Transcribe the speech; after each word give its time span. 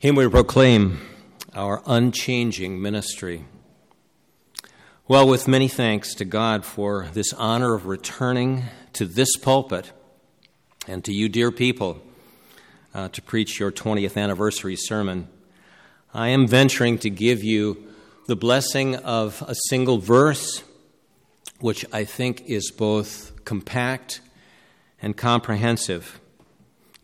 Him 0.00 0.14
we 0.14 0.26
proclaim 0.30 0.98
our 1.54 1.82
unchanging 1.84 2.80
ministry. 2.80 3.44
Well, 5.06 5.28
with 5.28 5.46
many 5.46 5.68
thanks 5.68 6.14
to 6.14 6.24
God 6.24 6.64
for 6.64 7.08
this 7.12 7.34
honor 7.34 7.74
of 7.74 7.84
returning 7.84 8.62
to 8.94 9.04
this 9.04 9.36
pulpit 9.36 9.92
and 10.88 11.04
to 11.04 11.12
you, 11.12 11.28
dear 11.28 11.52
people, 11.52 12.00
uh, 12.94 13.08
to 13.08 13.20
preach 13.20 13.60
your 13.60 13.70
20th 13.70 14.16
anniversary 14.16 14.74
sermon, 14.74 15.28
I 16.14 16.28
am 16.28 16.46
venturing 16.46 16.96
to 17.00 17.10
give 17.10 17.44
you 17.44 17.86
the 18.26 18.36
blessing 18.36 18.96
of 18.96 19.44
a 19.46 19.54
single 19.68 19.98
verse, 19.98 20.64
which 21.58 21.84
I 21.92 22.04
think 22.04 22.44
is 22.46 22.70
both 22.70 23.44
compact 23.44 24.22
and 25.02 25.14
comprehensive, 25.14 26.18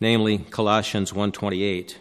namely 0.01 0.39
Colossians 0.39 1.13
128. 1.13 1.99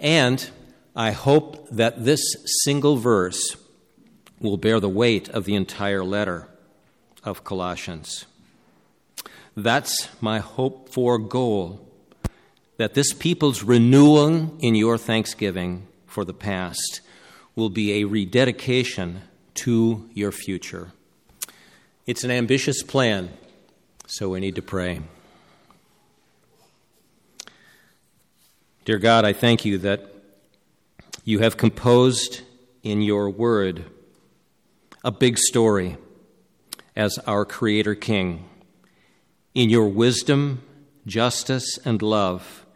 And 0.00 0.50
I 0.96 1.12
hope 1.12 1.68
that 1.70 2.04
this 2.04 2.22
single 2.64 2.96
verse 2.96 3.56
will 4.40 4.56
bear 4.56 4.80
the 4.80 4.88
weight 4.88 5.28
of 5.28 5.44
the 5.44 5.54
entire 5.54 6.02
letter 6.02 6.48
of 7.22 7.44
Colossians. 7.44 8.24
That's 9.56 10.08
my 10.22 10.38
hope 10.38 10.88
for 10.88 11.18
goal 11.18 11.86
that 12.78 12.94
this 12.94 13.12
people's 13.12 13.62
renewal 13.62 14.56
in 14.58 14.74
your 14.74 14.96
thanksgiving 14.96 15.86
for 16.06 16.24
the 16.24 16.32
past 16.32 17.02
will 17.54 17.68
be 17.68 18.00
a 18.00 18.04
rededication 18.04 19.20
to 19.52 20.08
your 20.14 20.32
future. 20.32 20.92
It's 22.06 22.24
an 22.24 22.30
ambitious 22.30 22.82
plan, 22.82 23.28
so 24.06 24.30
we 24.30 24.40
need 24.40 24.54
to 24.54 24.62
pray. 24.62 25.02
Dear 28.90 28.98
God, 28.98 29.24
I 29.24 29.32
thank 29.32 29.64
you 29.64 29.78
that 29.78 30.12
you 31.22 31.38
have 31.38 31.56
composed 31.56 32.40
in 32.82 33.02
your 33.02 33.30
word 33.30 33.84
a 35.04 35.12
big 35.12 35.38
story 35.38 35.96
as 36.96 37.16
our 37.18 37.44
Creator 37.44 37.94
King. 37.94 38.48
In 39.54 39.70
your 39.70 39.86
wisdom, 39.86 40.62
justice, 41.06 41.78
and 41.84 42.02
love, 42.02 42.66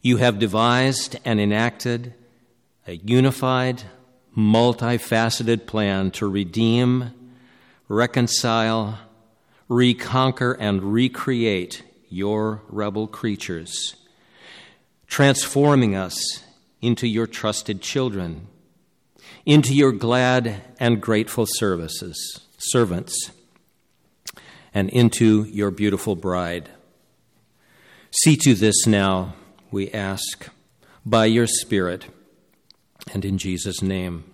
you 0.00 0.16
have 0.16 0.38
devised 0.38 1.18
and 1.26 1.38
enacted 1.38 2.14
a 2.86 2.96
unified, 2.96 3.82
multifaceted 4.34 5.66
plan 5.66 6.10
to 6.12 6.26
redeem, 6.26 7.12
reconcile, 7.86 8.98
reconquer, 9.68 10.52
and 10.52 10.94
recreate 10.94 11.82
your 12.08 12.62
rebel 12.70 13.06
creatures 13.06 13.99
transforming 15.10 15.94
us 15.94 16.44
into 16.80 17.06
your 17.06 17.26
trusted 17.26 17.82
children, 17.82 18.46
into 19.44 19.74
your 19.74 19.92
glad 19.92 20.62
and 20.78 21.02
grateful 21.02 21.46
services, 21.46 22.40
servants, 22.56 23.32
and 24.72 24.88
into 24.90 25.42
your 25.44 25.70
beautiful 25.70 26.14
bride. 26.14 26.70
See 28.22 28.36
to 28.36 28.54
this 28.54 28.86
now, 28.86 29.34
we 29.70 29.90
ask, 29.90 30.48
by 31.04 31.26
your 31.26 31.46
Spirit, 31.46 32.06
and 33.12 33.24
in 33.24 33.36
Jesus' 33.36 33.82
name. 33.82 34.24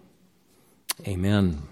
Amen. 1.06 1.62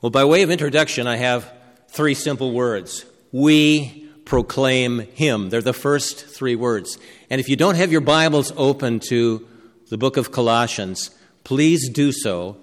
Well, 0.00 0.10
by 0.10 0.24
way 0.24 0.42
of 0.42 0.50
introduction, 0.50 1.06
I 1.06 1.16
have 1.16 1.50
three 1.88 2.14
simple 2.14 2.52
words. 2.52 3.04
We 3.30 4.03
proclaim 4.24 5.00
him. 5.14 5.50
They're 5.50 5.62
the 5.62 5.72
first 5.72 6.26
three 6.26 6.56
words. 6.56 6.98
And 7.30 7.40
if 7.40 7.48
you 7.48 7.56
don't 7.56 7.76
have 7.76 7.92
your 7.92 8.00
Bibles 8.00 8.52
open 8.56 9.00
to 9.08 9.46
the 9.90 9.98
book 9.98 10.16
of 10.16 10.32
Colossians, 10.32 11.10
please 11.44 11.88
do 11.90 12.10
so 12.12 12.56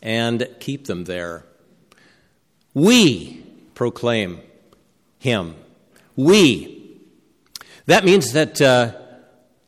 and 0.00 0.48
keep 0.60 0.86
them 0.86 1.04
there. 1.04 1.44
We 2.74 3.44
proclaim 3.74 4.40
him. 5.18 5.56
We. 6.16 7.00
That 7.86 8.04
means 8.04 8.32
that 8.32 8.60
uh, 8.60 8.92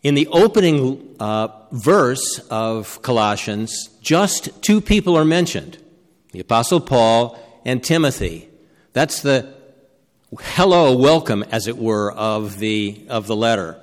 in 0.02 0.14
the 0.14 0.28
opening 0.28 1.16
uh, 1.18 1.48
verse 1.72 2.38
of 2.50 3.02
Colossians, 3.02 3.88
just 4.00 4.62
two 4.62 4.80
people 4.80 5.16
are 5.16 5.24
mentioned 5.24 5.78
the 6.32 6.40
Apostle 6.40 6.80
Paul 6.80 7.38
and 7.64 7.82
Timothy. 7.82 8.48
That's 8.92 9.22
the 9.22 9.59
hello, 10.38 10.96
welcome, 10.96 11.42
as 11.50 11.66
it 11.66 11.76
were, 11.76 12.12
of 12.12 12.58
the, 12.58 13.04
of 13.08 13.26
the 13.26 13.34
letter. 13.34 13.80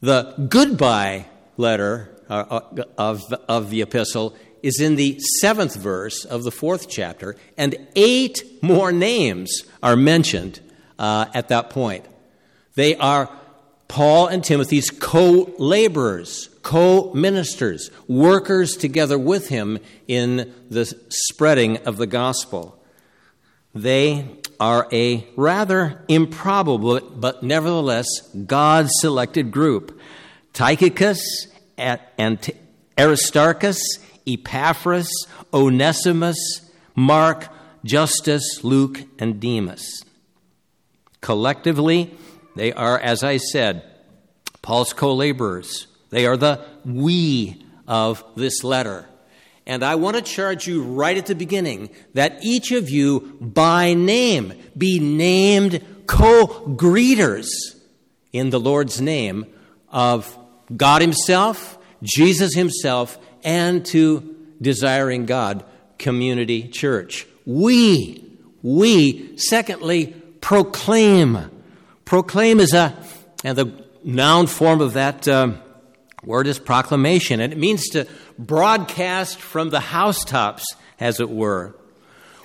The 0.00 0.34
goodbye 0.48 1.26
letter 1.56 2.10
uh, 2.28 2.32
uh, 2.50 2.84
of, 2.98 3.22
of 3.48 3.70
the 3.70 3.82
epistle 3.82 4.34
is 4.62 4.80
in 4.80 4.96
the 4.96 5.20
seventh 5.40 5.76
verse 5.76 6.24
of 6.24 6.42
the 6.42 6.50
fourth 6.50 6.88
chapter, 6.88 7.36
and 7.56 7.76
eight 7.94 8.42
more 8.62 8.90
names 8.90 9.62
are 9.82 9.94
mentioned 9.94 10.60
uh, 10.98 11.26
at 11.34 11.48
that 11.48 11.70
point. 11.70 12.04
They 12.74 12.96
are 12.96 13.30
Paul 13.86 14.26
and 14.26 14.42
Timothy's 14.42 14.90
co 14.90 15.54
laborers, 15.58 16.48
co 16.62 17.12
ministers, 17.12 17.90
workers 18.08 18.76
together 18.76 19.18
with 19.18 19.48
him 19.48 19.78
in 20.08 20.52
the 20.68 20.86
spreading 21.10 21.76
of 21.86 21.96
the 21.96 22.08
gospel. 22.08 22.80
They 23.74 24.38
are 24.58 24.88
a 24.92 25.26
rather 25.36 26.04
improbable 26.08 27.00
but 27.00 27.42
nevertheless 27.42 28.06
God 28.46 28.88
selected 28.90 29.50
group. 29.50 29.98
Tychicus 30.52 31.48
and 31.76 32.52
Aristarchus, 32.98 33.80
Epaphras, 34.26 35.10
Onesimus, 35.52 36.70
Mark, 36.94 37.48
Justus, 37.84 38.62
Luke, 38.62 39.00
and 39.18 39.40
Demas. 39.40 40.04
Collectively, 41.20 42.14
they 42.56 42.72
are, 42.72 42.98
as 42.98 43.24
I 43.24 43.38
said, 43.38 43.82
Paul's 44.62 44.92
co 44.92 45.14
laborers. 45.14 45.86
They 46.10 46.26
are 46.26 46.36
the 46.36 46.64
we 46.84 47.64
of 47.86 48.24
this 48.36 48.62
letter. 48.62 49.06
And 49.66 49.82
I 49.82 49.94
want 49.94 50.16
to 50.16 50.22
charge 50.22 50.66
you 50.66 50.82
right 50.82 51.16
at 51.16 51.26
the 51.26 51.34
beginning 51.34 51.90
that 52.12 52.38
each 52.42 52.70
of 52.70 52.90
you, 52.90 53.36
by 53.40 53.94
name, 53.94 54.52
be 54.76 54.98
named 54.98 55.82
co 56.06 56.46
greeters 56.76 57.48
in 58.32 58.50
the 58.50 58.60
Lord's 58.60 59.00
name 59.00 59.46
of 59.90 60.36
God 60.74 61.00
Himself, 61.00 61.78
Jesus 62.02 62.54
Himself, 62.54 63.18
and 63.42 63.84
to 63.86 64.36
Desiring 64.60 65.24
God 65.24 65.64
Community 65.98 66.68
Church. 66.68 67.26
We, 67.46 68.24
we, 68.62 69.36
secondly, 69.38 70.14
proclaim. 70.40 71.50
Proclaim 72.04 72.60
is 72.60 72.74
a, 72.74 72.96
and 73.42 73.56
the 73.56 73.84
noun 74.02 74.46
form 74.46 74.82
of 74.82 74.92
that 74.94 75.26
uh, 75.26 75.52
word 76.26 76.46
is 76.46 76.58
proclamation, 76.58 77.40
and 77.40 77.52
it 77.52 77.58
means 77.58 77.88
to 77.90 78.06
broadcast 78.38 79.38
from 79.38 79.70
the 79.70 79.80
housetops, 79.80 80.64
as 81.00 81.20
it 81.20 81.30
were. 81.30 81.74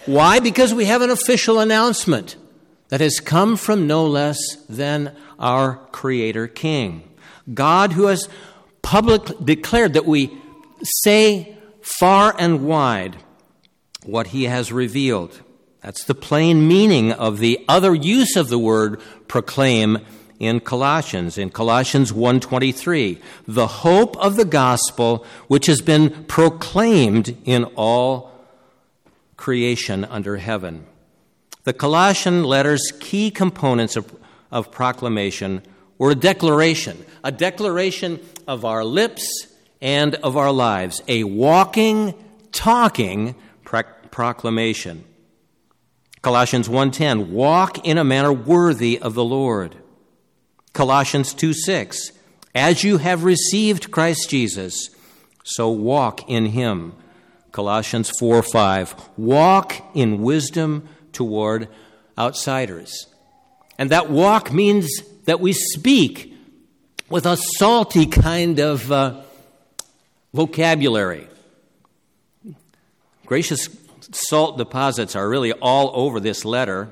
Why? 0.05 0.39
Because 0.39 0.73
we 0.73 0.85
have 0.85 1.01
an 1.01 1.09
official 1.09 1.59
announcement 1.59 2.35
that 2.89 3.01
has 3.01 3.19
come 3.19 3.55
from 3.55 3.87
no 3.87 4.05
less 4.05 4.39
than 4.67 5.15
our 5.37 5.75
Creator 5.91 6.47
King. 6.47 7.03
God, 7.53 7.93
who 7.93 8.07
has 8.07 8.27
publicly 8.81 9.35
declared 9.43 9.93
that 9.93 10.05
we 10.05 10.35
say 10.83 11.55
far 11.81 12.35
and 12.37 12.65
wide 12.65 13.17
what 14.03 14.27
He 14.27 14.45
has 14.45 14.71
revealed. 14.71 15.41
That's 15.81 16.03
the 16.03 16.15
plain 16.15 16.67
meaning 16.67 17.11
of 17.11 17.39
the 17.39 17.63
other 17.67 17.93
use 17.93 18.35
of 18.35 18.49
the 18.49 18.59
word 18.59 19.01
proclaim 19.27 19.99
in 20.39 20.61
Colossians 20.61 21.37
in 21.37 21.49
Colossians 21.49 22.11
1:23 22.13 23.19
the 23.45 23.67
hope 23.67 24.17
of 24.17 24.37
the 24.37 24.45
gospel 24.45 25.25
which 25.47 25.67
has 25.67 25.81
been 25.81 26.23
proclaimed 26.25 27.37
in 27.45 27.65
all 27.75 28.31
creation 29.35 30.05
under 30.05 30.37
heaven. 30.37 30.85
The 31.65 31.73
Colossian 31.73 32.43
letter's 32.43 32.91
key 32.99 33.29
components 33.31 33.95
of, 33.95 34.13
of 34.51 34.71
proclamation 34.71 35.61
were 35.97 36.11
a 36.11 36.15
declaration 36.15 37.05
a 37.23 37.31
declaration 37.31 38.19
of 38.47 38.63
our 38.63 38.85
lips 38.85 39.47
and 39.81 40.15
of 40.15 40.37
our 40.37 40.51
lives 40.51 41.03
a 41.09 41.25
walking 41.25 42.13
talking 42.53 43.35
proclamation. 43.63 45.03
Colossians 46.21 46.69
1:10 46.69 47.29
walk 47.29 47.85
in 47.85 47.97
a 47.97 48.05
manner 48.05 48.31
worthy 48.31 48.97
of 48.99 49.15
the 49.15 49.23
Lord 49.23 49.75
Colossians 50.79 51.33
2 51.33 51.51
6. 51.51 52.13
As 52.55 52.85
you 52.85 52.99
have 52.99 53.25
received 53.25 53.91
Christ 53.91 54.29
Jesus, 54.29 54.89
so 55.43 55.69
walk 55.69 56.29
in 56.29 56.45
him. 56.45 56.93
Colossians 57.51 58.09
4 58.17 58.41
5. 58.41 58.95
Walk 59.17 59.73
in 59.93 60.21
wisdom 60.21 60.87
toward 61.11 61.67
outsiders. 62.17 63.07
And 63.77 63.89
that 63.89 64.09
walk 64.09 64.53
means 64.53 64.89
that 65.25 65.41
we 65.41 65.51
speak 65.51 66.33
with 67.09 67.25
a 67.25 67.35
salty 67.35 68.05
kind 68.05 68.59
of 68.59 68.89
uh, 68.89 69.19
vocabulary. 70.33 71.27
Gracious 73.25 73.67
salt 74.13 74.57
deposits 74.57 75.13
are 75.13 75.27
really 75.27 75.51
all 75.51 75.91
over 75.93 76.21
this 76.21 76.45
letter, 76.45 76.87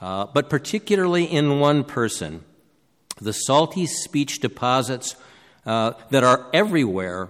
uh, 0.00 0.24
but 0.32 0.48
particularly 0.48 1.24
in 1.24 1.60
one 1.60 1.84
person. 1.84 2.42
The 3.20 3.32
salty 3.32 3.86
speech 3.86 4.40
deposits 4.40 5.16
uh, 5.64 5.92
that 6.10 6.24
are 6.24 6.46
everywhere 6.52 7.28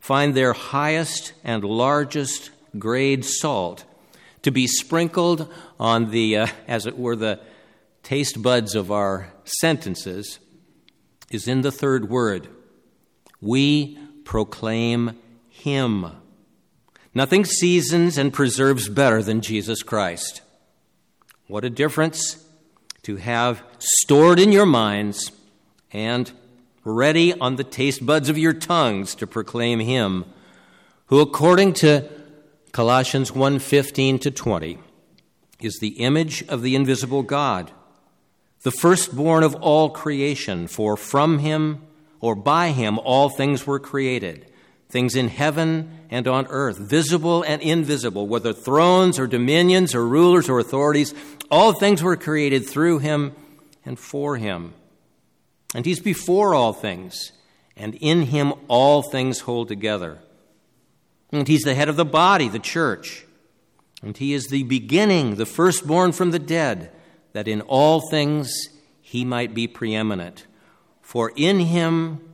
find 0.00 0.34
their 0.34 0.52
highest 0.52 1.32
and 1.44 1.62
largest 1.62 2.50
grade 2.78 3.24
salt 3.24 3.84
to 4.42 4.50
be 4.50 4.66
sprinkled 4.66 5.52
on 5.78 6.10
the, 6.10 6.36
uh, 6.36 6.46
as 6.66 6.86
it 6.86 6.98
were, 6.98 7.16
the 7.16 7.40
taste 8.02 8.42
buds 8.42 8.74
of 8.74 8.90
our 8.90 9.32
sentences, 9.44 10.38
is 11.30 11.46
in 11.46 11.60
the 11.60 11.72
third 11.72 12.08
word. 12.08 12.48
We 13.40 13.98
proclaim 14.24 15.18
Him. 15.48 16.06
Nothing 17.14 17.44
seasons 17.44 18.18
and 18.18 18.32
preserves 18.32 18.88
better 18.88 19.22
than 19.22 19.40
Jesus 19.40 19.82
Christ. 19.82 20.42
What 21.46 21.64
a 21.64 21.70
difference 21.70 22.44
to 23.02 23.16
have 23.16 23.62
stored 23.78 24.38
in 24.38 24.52
your 24.52 24.66
minds 24.66 25.32
and 25.92 26.30
ready 26.84 27.32
on 27.34 27.56
the 27.56 27.64
taste 27.64 28.04
buds 28.04 28.28
of 28.28 28.38
your 28.38 28.52
tongues 28.52 29.14
to 29.14 29.26
proclaim 29.26 29.80
him 29.80 30.24
who 31.06 31.20
according 31.20 31.72
to 31.72 32.08
Colossians 32.72 33.32
1:15 33.32 34.18
to 34.20 34.30
20 34.30 34.78
is 35.60 35.78
the 35.80 35.98
image 35.98 36.42
of 36.48 36.62
the 36.62 36.74
invisible 36.74 37.22
God 37.22 37.70
the 38.62 38.70
firstborn 38.70 39.42
of 39.42 39.54
all 39.56 39.90
creation 39.90 40.66
for 40.66 40.96
from 40.96 41.38
him 41.38 41.82
or 42.20 42.34
by 42.34 42.70
him 42.70 42.98
all 42.98 43.28
things 43.28 43.66
were 43.66 43.80
created 43.80 44.49
things 44.90 45.14
in 45.14 45.28
heaven 45.28 46.00
and 46.10 46.26
on 46.26 46.46
earth, 46.50 46.78
visible 46.78 47.42
and 47.42 47.62
invisible, 47.62 48.26
whether 48.26 48.52
thrones 48.52 49.18
or 49.18 49.26
dominions 49.26 49.94
or 49.94 50.06
rulers 50.06 50.48
or 50.48 50.58
authorities, 50.58 51.14
all 51.50 51.72
things 51.72 52.02
were 52.02 52.16
created 52.16 52.66
through 52.66 52.98
him 52.98 53.32
and 53.84 53.98
for 53.98 54.36
him. 54.36 54.74
And 55.74 55.86
he's 55.86 56.00
before 56.00 56.54
all 56.54 56.72
things, 56.72 57.32
and 57.76 57.94
in 57.94 58.22
him 58.22 58.52
all 58.66 59.02
things 59.02 59.40
hold 59.40 59.68
together. 59.68 60.18
And 61.30 61.46
he's 61.46 61.62
the 61.62 61.74
head 61.74 61.88
of 61.88 61.96
the 61.96 62.04
body, 62.04 62.48
the 62.48 62.58
church. 62.58 63.24
And 64.02 64.16
he 64.16 64.34
is 64.34 64.48
the 64.48 64.64
beginning, 64.64 65.36
the 65.36 65.46
firstborn 65.46 66.12
from 66.12 66.32
the 66.32 66.38
dead, 66.38 66.90
that 67.32 67.46
in 67.46 67.60
all 67.62 68.08
things 68.10 68.68
he 69.00 69.24
might 69.24 69.54
be 69.54 69.68
preeminent. 69.68 70.46
For 71.02 71.32
in 71.36 71.60
him 71.60 72.29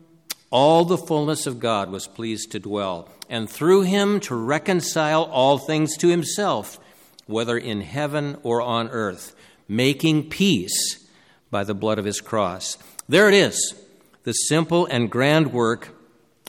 all 0.57 0.87
the 0.87 0.97
fullness 0.97 1.47
of 1.47 1.61
God 1.61 1.91
was 1.91 2.07
pleased 2.07 2.53
to 2.53 2.59
dwell, 2.59 3.11
and 3.29 3.47
through 3.47 3.83
him 3.83 4.21
to 4.21 4.35
reconcile 4.35 5.25
all 5.25 5.59
things 5.59 5.99
to 5.99 6.09
himself, 6.09 6.81
whether 7.27 7.59
in 7.59 7.83
heaven 7.83 8.39
or 8.43 8.63
on 8.63 8.89
earth, 8.89 9.37
making 9.69 10.31
peace 10.31 11.07
by 11.51 11.63
the 11.63 11.75
blood 11.75 11.99
of 11.99 12.07
his 12.07 12.23
cross. 12.23 12.79
There 13.07 13.29
it 13.29 13.35
is, 13.35 13.75
the 14.23 14.33
simple 14.33 14.87
and 14.87 15.11
grand 15.11 15.53
work 15.53 15.91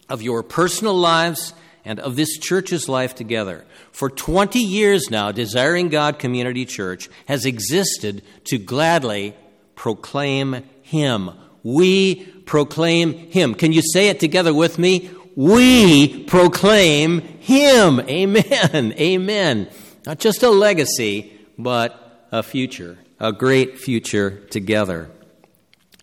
of 0.08 0.22
your 0.22 0.42
personal 0.42 0.96
lives 0.96 1.54
and 1.84 2.00
of 2.00 2.16
this 2.16 2.38
church's 2.38 2.88
life 2.88 3.14
together. 3.14 3.66
For 3.92 4.10
20 4.10 4.58
years 4.58 5.12
now, 5.12 5.34
Desiring 5.34 5.90
God 5.90 6.18
Community 6.18 6.64
Church 6.64 7.10
has 7.26 7.46
existed 7.46 8.24
to 8.46 8.58
gladly 8.58 9.36
proclaim 9.76 10.64
Him. 10.82 11.32
We 11.62 12.37
proclaim 12.48 13.14
Him. 13.14 13.54
Can 13.54 13.72
you 13.72 13.82
say 13.82 14.10
it 14.10 14.20
together 14.20 14.54
with 14.54 14.80
me? 14.80 15.12
We 15.36 16.24
proclaim 16.24 17.22
Him. 17.22 18.00
Amen. 18.00 18.94
Amen. 19.00 19.70
Not 20.06 20.20
just 20.20 20.42
a 20.42 20.50
legacy, 20.50 21.38
but 21.58 22.28
a 22.32 22.42
future, 22.42 22.98
a 23.20 23.32
great 23.32 23.78
future 23.78 24.42
together. 24.50 25.12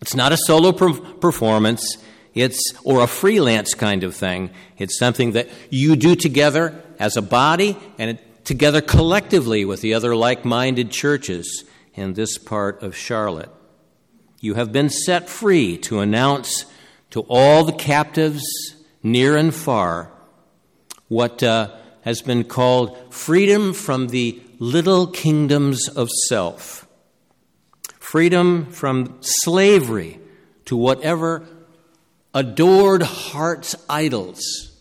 It's 0.01 0.15
not 0.15 0.31
a 0.31 0.37
solo 0.37 0.71
performance. 0.71 1.97
It's 2.33 2.73
or 2.83 3.01
a 3.01 3.07
freelance 3.07 3.73
kind 3.73 4.03
of 4.03 4.13
thing. 4.13 4.51
It's 4.77 4.99
something 4.99 5.31
that 5.31 5.49
you 5.69 5.95
do 5.95 6.15
together 6.15 6.83
as 6.99 7.17
a 7.17 7.21
body 7.21 7.77
and 7.97 8.19
together 8.43 8.81
collectively 8.81 9.65
with 9.65 9.81
the 9.81 9.93
other 9.93 10.15
like-minded 10.15 10.91
churches 10.91 11.63
in 11.95 12.13
this 12.13 12.37
part 12.37 12.83
of 12.83 12.95
Charlotte. 12.95 13.49
You 14.45 14.53
have 14.53 14.71
been 14.71 14.89
set 14.89 15.27
free 15.27 15.75
to 15.79 16.01
announce 16.01 16.67
to 17.09 17.21
all 17.21 17.63
the 17.63 17.71
captives 17.71 18.43
near 19.01 19.35
and 19.35 19.51
far 19.51 20.11
what 21.07 21.41
uh, 21.41 21.71
has 22.01 22.21
been 22.21 22.43
called 22.43 23.11
freedom 23.11 23.73
from 23.73 24.09
the 24.09 24.39
little 24.59 25.07
kingdoms 25.07 25.87
of 25.87 26.11
self, 26.27 26.87
freedom 27.97 28.67
from 28.67 29.17
slavery 29.21 30.19
to 30.65 30.77
whatever 30.77 31.47
adored 32.31 33.01
heart's 33.01 33.75
idols 33.89 34.79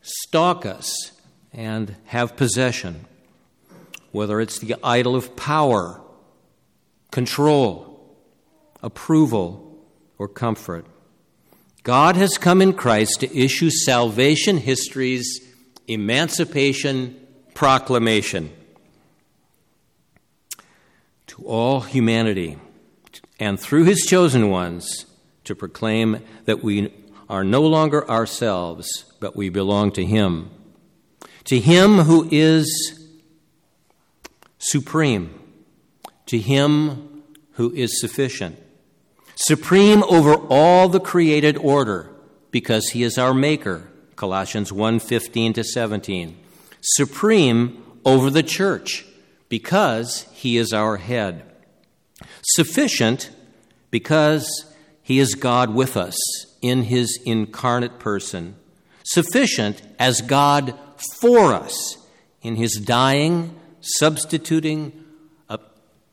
stalk 0.00 0.64
us 0.64 1.12
and 1.52 1.96
have 2.06 2.34
possession, 2.34 3.04
whether 4.10 4.40
it's 4.40 4.58
the 4.58 4.74
idol 4.82 5.16
of 5.16 5.36
power, 5.36 6.00
control, 7.10 7.89
approval, 8.82 9.70
or 10.18 10.28
comfort. 10.28 10.86
God 11.82 12.16
has 12.16 12.36
come 12.36 12.60
in 12.60 12.74
Christ 12.74 13.20
to 13.20 13.36
issue 13.38 13.70
salvation 13.70 14.58
history's 14.58 15.40
emancipation 15.88 17.18
proclamation 17.54 18.52
to 21.26 21.42
all 21.44 21.80
humanity 21.80 22.58
and 23.38 23.58
through 23.58 23.84
his 23.84 24.00
chosen 24.00 24.50
ones 24.50 25.06
to 25.44 25.54
proclaim 25.54 26.22
that 26.44 26.62
we 26.62 26.92
are 27.30 27.44
no 27.44 27.62
longer 27.62 28.08
ourselves, 28.10 28.86
but 29.20 29.34
we 29.34 29.48
belong 29.48 29.90
to 29.92 30.04
him. 30.04 30.50
To 31.44 31.58
him 31.58 31.98
who 31.98 32.28
is 32.30 33.08
supreme, 34.58 35.40
to 36.26 36.38
him 36.38 37.22
who 37.52 37.72
is 37.72 38.00
sufficient 38.00 38.58
supreme 39.40 40.02
over 40.04 40.34
all 40.48 40.88
the 40.88 41.00
created 41.00 41.56
order 41.58 42.10
because 42.50 42.90
he 42.90 43.02
is 43.02 43.18
our 43.18 43.34
maker 43.34 43.88
colossians 44.16 44.70
1:15 44.70 45.54
to 45.54 45.64
17 45.64 46.36
supreme 46.80 47.82
over 48.04 48.30
the 48.30 48.42
church 48.42 49.04
because 49.50 50.22
he 50.32 50.56
is 50.56 50.72
our 50.72 50.96
head. 50.96 51.42
Sufficient 52.42 53.30
because 53.90 54.48
he 55.02 55.18
is 55.18 55.34
God 55.34 55.74
with 55.74 55.96
us 55.96 56.16
in 56.62 56.84
his 56.84 57.20
incarnate 57.26 57.98
person. 57.98 58.56
Sufficient 59.02 59.82
as 59.98 60.20
God 60.22 60.78
for 61.20 61.52
us 61.52 61.98
in 62.42 62.56
his 62.56 62.74
dying 62.74 63.56
substituting 63.80 65.04
uh, 65.48 65.56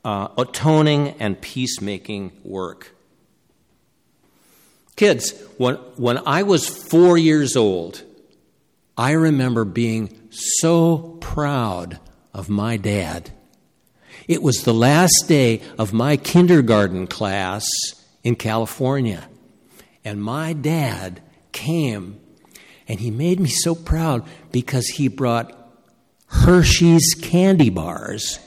uh, 0.04 0.28
atoning 0.36 1.10
and 1.20 1.40
peacemaking 1.40 2.32
work 2.42 2.94
Kids, 4.98 5.32
when, 5.58 5.76
when 5.94 6.18
I 6.26 6.42
was 6.42 6.68
four 6.68 7.16
years 7.16 7.54
old, 7.54 8.02
I 8.96 9.12
remember 9.12 9.64
being 9.64 10.18
so 10.30 11.16
proud 11.20 12.00
of 12.34 12.48
my 12.48 12.76
dad. 12.78 13.30
It 14.26 14.42
was 14.42 14.64
the 14.64 14.74
last 14.74 15.26
day 15.28 15.62
of 15.78 15.92
my 15.92 16.16
kindergarten 16.16 17.06
class 17.06 17.64
in 18.24 18.34
California. 18.34 19.28
And 20.04 20.20
my 20.20 20.52
dad 20.52 21.22
came 21.52 22.18
and 22.88 22.98
he 22.98 23.12
made 23.12 23.38
me 23.38 23.50
so 23.50 23.76
proud 23.76 24.26
because 24.50 24.88
he 24.88 25.06
brought 25.06 25.56
Hershey's 26.26 27.14
candy 27.14 27.70
bars 27.70 28.40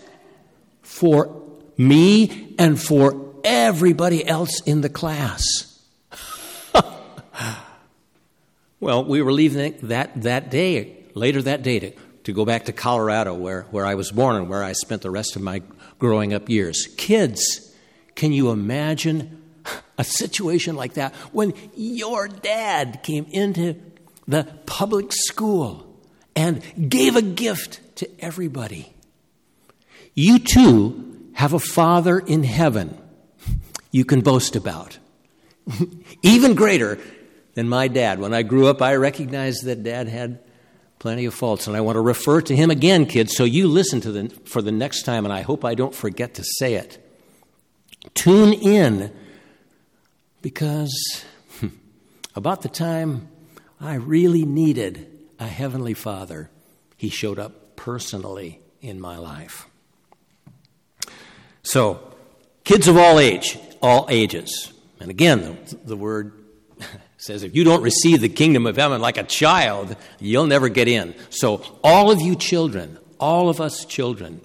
for 0.81 1.33
me 1.77 2.53
and 2.59 2.77
for 2.77 3.35
everybody 3.45 4.27
else 4.27 4.59
in 4.63 4.81
the 4.81 4.89
class. 4.89 5.70
Well, 8.81 9.05
we 9.05 9.21
were 9.21 9.31
leaving 9.31 9.75
that, 9.83 10.23
that 10.23 10.49
day, 10.49 10.97
later 11.13 11.39
that 11.43 11.61
day, 11.61 11.79
to, 11.79 11.91
to 12.23 12.33
go 12.33 12.45
back 12.45 12.65
to 12.65 12.73
Colorado, 12.73 13.35
where, 13.35 13.67
where 13.69 13.85
I 13.85 13.93
was 13.93 14.11
born 14.11 14.35
and 14.35 14.49
where 14.49 14.63
I 14.63 14.71
spent 14.71 15.03
the 15.03 15.11
rest 15.11 15.35
of 15.35 15.43
my 15.43 15.61
growing 15.99 16.33
up 16.33 16.49
years. 16.49 16.87
Kids, 16.97 17.75
can 18.15 18.33
you 18.33 18.49
imagine 18.49 19.43
a 19.99 20.03
situation 20.03 20.75
like 20.75 20.95
that 20.95 21.13
when 21.31 21.53
your 21.75 22.27
dad 22.27 23.03
came 23.03 23.27
into 23.29 23.75
the 24.27 24.45
public 24.65 25.13
school 25.13 25.85
and 26.35 26.63
gave 26.89 27.15
a 27.15 27.21
gift 27.21 27.81
to 27.97 28.09
everybody? 28.19 28.91
You 30.15 30.39
too 30.39 31.29
have 31.33 31.53
a 31.53 31.59
Father 31.59 32.17
in 32.17 32.43
heaven 32.43 32.97
you 33.91 34.05
can 34.05 34.21
boast 34.21 34.55
about. 34.55 34.97
Even 36.23 36.55
greater 36.55 36.97
than 37.53 37.67
my 37.67 37.87
dad. 37.87 38.19
When 38.19 38.33
I 38.33 38.43
grew 38.43 38.67
up, 38.67 38.81
I 38.81 38.95
recognized 38.95 39.65
that 39.65 39.83
dad 39.83 40.07
had 40.07 40.39
plenty 40.99 41.25
of 41.25 41.33
faults, 41.33 41.67
and 41.67 41.75
I 41.75 41.81
want 41.81 41.95
to 41.95 42.01
refer 42.01 42.41
to 42.41 42.55
him 42.55 42.69
again, 42.69 43.05
kids, 43.05 43.35
so 43.35 43.43
you 43.43 43.67
listen 43.67 44.01
to 44.01 44.11
the, 44.11 44.29
for 44.45 44.61
the 44.61 44.71
next 44.71 45.03
time, 45.03 45.25
and 45.25 45.33
I 45.33 45.41
hope 45.41 45.65
I 45.65 45.73
don't 45.73 45.95
forget 45.95 46.35
to 46.35 46.43
say 46.43 46.75
it. 46.75 47.03
Tune 48.13 48.53
in 48.53 49.11
because 50.41 51.23
hmm, 51.59 51.69
about 52.35 52.61
the 52.61 52.69
time 52.69 53.29
I 53.79 53.95
really 53.95 54.45
needed 54.45 55.07
a 55.39 55.47
Heavenly 55.47 55.95
Father, 55.95 56.51
He 56.97 57.09
showed 57.09 57.39
up 57.39 57.75
personally 57.75 58.59
in 58.79 58.99
my 58.99 59.17
life. 59.17 59.67
So, 61.63 62.13
kids 62.63 62.87
of 62.87 62.97
all 62.97 63.19
age, 63.19 63.57
all 63.81 64.05
ages. 64.09 64.71
And 64.99 65.09
again, 65.09 65.57
the, 65.67 65.75
the 65.77 65.97
word 65.97 66.40
says 67.21 67.43
if 67.43 67.55
you 67.55 67.63
don't 67.63 67.83
receive 67.83 68.19
the 68.19 68.29
kingdom 68.29 68.65
of 68.65 68.77
heaven 68.77 68.99
like 68.99 69.17
a 69.17 69.23
child, 69.23 69.95
you'll 70.19 70.47
never 70.47 70.69
get 70.69 70.87
in. 70.87 71.13
So, 71.29 71.63
all 71.83 72.09
of 72.09 72.19
you 72.19 72.35
children, 72.35 72.97
all 73.19 73.47
of 73.47 73.61
us 73.61 73.85
children 73.85 74.41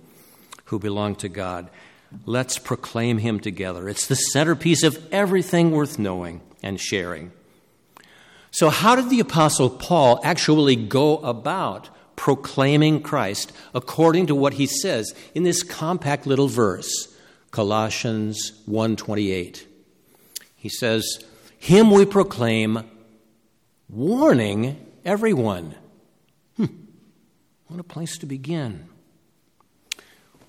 who 0.67 0.79
belong 0.79 1.15
to 1.17 1.29
God, 1.31 1.71
let's 2.27 2.59
proclaim 2.59 3.17
Him 3.19 3.41
together. 3.41 3.89
It's 3.89 4.07
the 4.07 4.15
centerpiece 4.15 4.83
of 4.83 5.03
everything 5.11 5.71
worth 5.71 5.99
knowing 5.99 6.43
and 6.63 6.79
sharing. 6.79 7.33
So, 8.51 8.69
how 8.69 8.95
did 8.95 9.09
the 9.09 9.21
Apostle 9.21 9.71
Paul 9.71 10.21
actually 10.23 10.77
go 10.77 11.17
about 11.19 11.89
proclaiming 12.15 13.03
Christ 13.03 13.53
according 13.75 14.27
to 14.27 14.35
what 14.35 14.55
he 14.55 14.67
says 14.67 15.15
in 15.35 15.45
this 15.45 15.63
compact 15.63 16.27
little 16.27 16.49
verse, 16.49 17.15
Colossians 17.53 18.53
1:28? 18.69 19.65
He 20.57 20.69
says, 20.69 21.25
him 21.59 21.91
we 21.91 22.05
proclaim, 22.05 22.85
warning 23.89 24.85
everyone. 25.05 25.75
Hmm. 26.57 26.67
What 27.69 27.81
a 27.81 27.85
place 27.85 28.19
to 28.19 28.27
begin. 28.27 28.89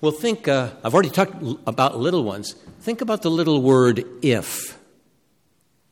Well, 0.00 0.12
think, 0.12 0.46
uh, 0.46 0.70
I've 0.84 0.94
already 0.94 1.10
talked 1.10 1.34
about 1.66 1.98
little 1.98 2.22
ones. 2.22 2.54
Think 2.80 3.00
about 3.00 3.22
the 3.22 3.30
little 3.30 3.60
word 3.60 4.04
if. 4.22 4.78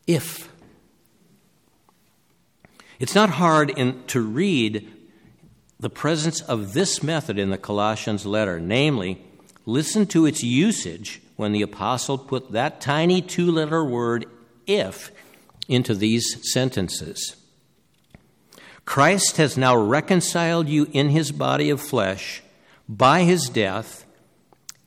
If. 0.07 0.49
It's 3.01 3.15
not 3.15 3.31
hard 3.31 3.71
in, 3.71 4.05
to 4.09 4.21
read 4.21 4.89
the 5.79 5.91
presence 5.91 6.41
of 6.41 6.73
this 6.73 7.03
method 7.03 7.39
in 7.39 7.51
the 7.51 7.59
Colossians 7.59 8.25
letter, 8.25 8.61
namely, 8.61 9.21
listen 9.67 10.07
to 10.07 10.25
its 10.25 10.43
usage 10.43 11.21
when 11.37 11.53
the 11.53 11.63
apostle 11.63 12.17
put 12.17 12.53
that 12.53 12.81
tiny 12.81 13.21
two 13.21 13.51
letter 13.51 13.85
word 13.85 14.25
if 14.67 15.11
into 15.69 15.95
these 15.95 16.39
sentences. 16.53 17.37
Christ 18.85 19.37
has 19.37 19.57
now 19.57 19.77
reconciled 19.77 20.69
you 20.69 20.89
in 20.93 21.09
his 21.09 21.33
body 21.33 21.71
of 21.71 21.81
flesh 21.81 22.43
by 22.89 23.23
his 23.23 23.49
death, 23.49 24.07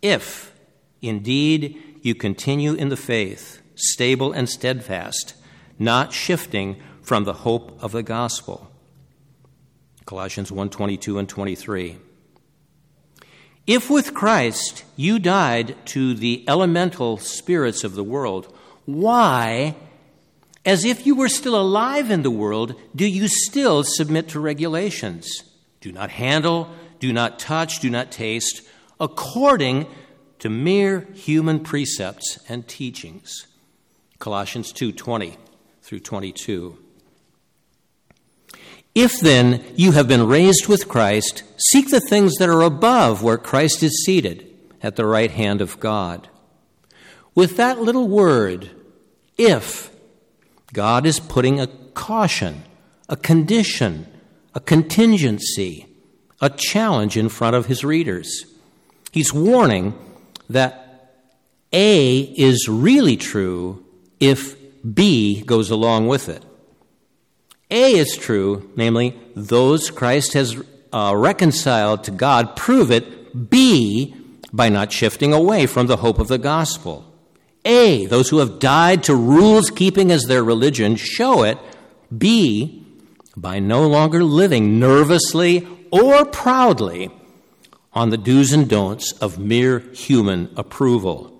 if 0.01 0.53
indeed 1.01 1.81
you 2.01 2.15
continue 2.15 2.74
in 2.74 2.89
the 2.89 2.98
faith, 2.98 3.62
stable 3.75 4.31
and 4.31 4.50
steadfast, 4.50 5.33
not 5.77 6.13
shifting 6.13 6.81
from 7.01 7.25
the 7.25 7.33
hope 7.33 7.77
of 7.83 7.91
the 7.91 8.03
gospel. 8.03 8.71
Colossians 10.05 10.51
1 10.51 10.69
22 10.69 11.19
and 11.19 11.27
23. 11.27 11.98
If 13.67 13.89
with 13.89 14.13
Christ 14.13 14.83
you 14.95 15.19
died 15.19 15.75
to 15.88 16.13
the 16.13 16.43
elemental 16.48 17.17
spirits 17.17 17.83
of 17.83 17.95
the 17.95 18.03
world, 18.03 18.51
why, 18.96 19.75
as 20.65 20.86
if 20.86 21.05
you 21.05 21.15
were 21.15 21.29
still 21.29 21.60
alive 21.60 22.12
in 22.12 22.24
the 22.24 22.31
world, 22.31 22.75
do 22.96 23.05
you 23.05 23.27
still 23.27 23.84
submit 23.84 24.29
to 24.29 24.39
regulations? 24.39 25.43
Do 25.81 25.91
not 25.91 26.12
handle, 26.12 26.69
do 27.00 27.13
not 27.13 27.39
touch, 27.39 27.79
do 27.79 27.89
not 27.89 28.12
taste, 28.12 28.62
according 29.00 29.88
to 30.39 30.50
mere 30.50 31.08
human 31.13 31.60
precepts 31.60 32.39
and 32.48 32.67
teachings. 32.67 33.48
Colossians 34.19 34.72
2:20 34.74 35.38
through 35.81 36.00
22. 36.00 36.77
If 38.96 39.19
then 39.19 39.63
you 39.75 39.93
have 39.93 40.08
been 40.08 40.27
raised 40.27 40.67
with 40.67 40.88
Christ, 40.88 41.43
seek 41.58 41.89
the 41.89 42.01
things 42.01 42.36
that 42.36 42.50
are 42.50 42.62
above 42.62 43.24
where 43.24 43.38
Christ 43.38 43.84
is 43.84 44.03
seated 44.03 44.46
at 44.81 44.96
the 44.96 45.05
right 45.05 45.31
hand 45.31 45.62
of 45.62 45.79
God. 45.79 46.27
With 47.36 47.55
that 47.58 47.81
little 47.81 48.08
word, 48.08 48.72
if 49.39 49.89
God 50.74 51.05
is 51.05 51.19
putting 51.19 51.60
a 51.60 51.67
caution, 51.96 52.63
a 53.08 53.15
condition, 53.15 54.05
a 54.53 54.60
contingency, 54.60 55.88
a 56.41 56.50
challenge 56.50 57.17
in 57.17 57.29
front 57.29 57.55
of 57.55 57.65
his 57.65 57.84
readers. 57.84 58.46
He's 59.12 59.34
warning 59.34 59.98
that 60.50 61.15
A 61.74 62.19
is 62.19 62.67
really 62.69 63.17
true 63.17 63.84
if 64.19 64.55
B 64.93 65.41
goes 65.41 65.72
along 65.72 66.08
with 66.08 66.29
it. 66.29 66.43
A 67.72 67.93
is 67.93 68.17
true, 68.17 68.72
namely, 68.75 69.17
those 69.36 69.89
Christ 69.89 70.34
has 70.34 70.62
uh, 70.91 71.13
reconciled 71.15 72.03
to 72.03 72.12
God 72.12 72.55
prove 72.55 72.91
it. 72.91 73.50
B, 73.50 74.15
by 74.51 74.69
not 74.69 74.91
shifting 74.91 75.34
away 75.34 75.67
from 75.67 75.88
the 75.88 75.98
hope 75.98 76.19
of 76.19 76.27
the 76.27 76.39
gospel. 76.39 77.08
A, 77.69 78.07
those 78.07 78.29
who 78.29 78.39
have 78.39 78.57
died 78.57 79.03
to 79.03 79.15
rules 79.15 79.69
keeping 79.69 80.11
as 80.11 80.23
their 80.23 80.43
religion 80.43 80.95
show 80.95 81.43
it. 81.43 81.59
B, 82.15 82.83
by 83.38 83.59
no 83.59 83.88
longer 83.88 84.23
living 84.23 84.79
nervously 84.79 85.67
or 85.91 86.25
proudly 86.25 87.11
on 87.93 88.09
the 88.09 88.17
do's 88.17 88.51
and 88.51 88.67
don'ts 88.67 89.11
of 89.13 89.38
mere 89.38 89.79
human 89.93 90.51
approval. 90.57 91.39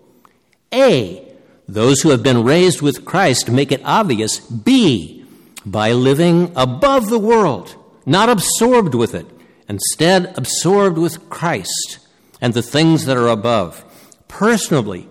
A, 0.72 1.28
those 1.68 2.02
who 2.02 2.10
have 2.10 2.22
been 2.22 2.44
raised 2.44 2.80
with 2.80 3.06
Christ 3.06 3.50
make 3.50 3.72
it 3.72 3.82
obvious. 3.84 4.40
B, 4.40 5.26
by 5.66 5.94
living 5.94 6.52
above 6.56 7.10
the 7.10 7.18
world, 7.18 7.76
not 8.06 8.30
absorbed 8.30 8.94
with 8.94 9.16
it, 9.16 9.26
instead 9.68 10.38
absorbed 10.38 11.00
with 11.00 11.28
Christ 11.32 11.98
and 12.40 12.54
the 12.54 12.62
things 12.62 13.06
that 13.06 13.18
are 13.18 13.30
above. 13.30 13.84
Personally, 14.28 15.09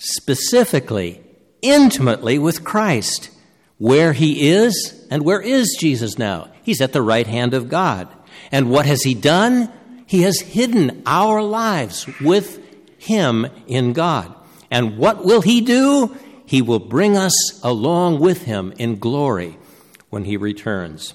specifically, 0.00 1.20
intimately 1.62 2.38
with 2.38 2.64
Christ. 2.64 3.30
Where 3.78 4.12
he 4.12 4.48
is, 4.48 5.06
and 5.10 5.24
where 5.24 5.40
is 5.40 5.76
Jesus 5.78 6.18
now? 6.18 6.50
He's 6.62 6.80
at 6.80 6.92
the 6.92 7.02
right 7.02 7.26
hand 7.26 7.54
of 7.54 7.68
God. 7.68 8.08
And 8.50 8.70
what 8.70 8.86
has 8.86 9.02
he 9.02 9.14
done? 9.14 9.72
He 10.06 10.22
has 10.22 10.40
hidden 10.40 11.02
our 11.06 11.42
lives 11.42 12.06
with 12.20 12.58
him 12.98 13.46
in 13.66 13.92
God. 13.92 14.34
And 14.70 14.98
what 14.98 15.24
will 15.24 15.40
he 15.40 15.60
do? 15.60 16.16
He 16.44 16.62
will 16.62 16.78
bring 16.78 17.16
us 17.16 17.60
along 17.62 18.18
with 18.18 18.42
him 18.42 18.72
in 18.76 18.98
glory 18.98 19.56
when 20.08 20.24
he 20.24 20.36
returns. 20.36 21.14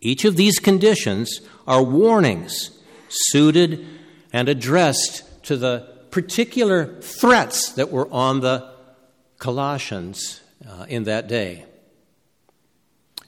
Each 0.00 0.24
of 0.24 0.36
these 0.36 0.58
conditions 0.58 1.40
are 1.66 1.82
warnings 1.82 2.70
suited 3.08 3.86
and 4.32 4.48
addressed 4.48 5.44
to 5.44 5.56
the 5.56 5.95
particular 6.16 6.98
threats 7.02 7.72
that 7.72 7.92
were 7.92 8.08
on 8.10 8.40
the 8.40 8.66
Colossians 9.38 10.40
uh, 10.66 10.86
in 10.88 11.04
that 11.04 11.28
day. 11.28 11.66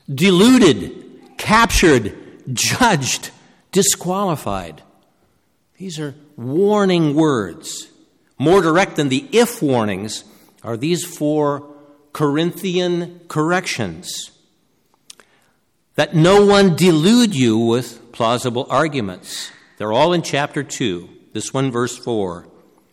Deluded, 0.08 1.36
captured, 1.36 2.16
judged, 2.50 3.30
disqualified. 3.72 4.80
These 5.76 5.98
are 5.98 6.14
warning 6.34 7.14
words. 7.14 7.88
More 8.38 8.62
direct 8.62 8.96
than 8.96 9.10
the 9.10 9.28
if 9.32 9.60
warnings 9.60 10.24
are 10.64 10.78
these 10.78 11.04
four 11.04 11.68
Corinthian 12.14 13.20
corrections. 13.28 14.30
That 15.96 16.14
no 16.14 16.46
one 16.46 16.74
delude 16.74 17.34
you 17.34 17.58
with 17.58 18.12
plausible 18.12 18.66
arguments. 18.70 19.50
They're 19.76 19.92
all 19.92 20.14
in 20.14 20.22
chapter 20.22 20.62
2, 20.62 21.06
this 21.34 21.52
one, 21.52 21.70
verse 21.70 21.98
4. 21.98 22.46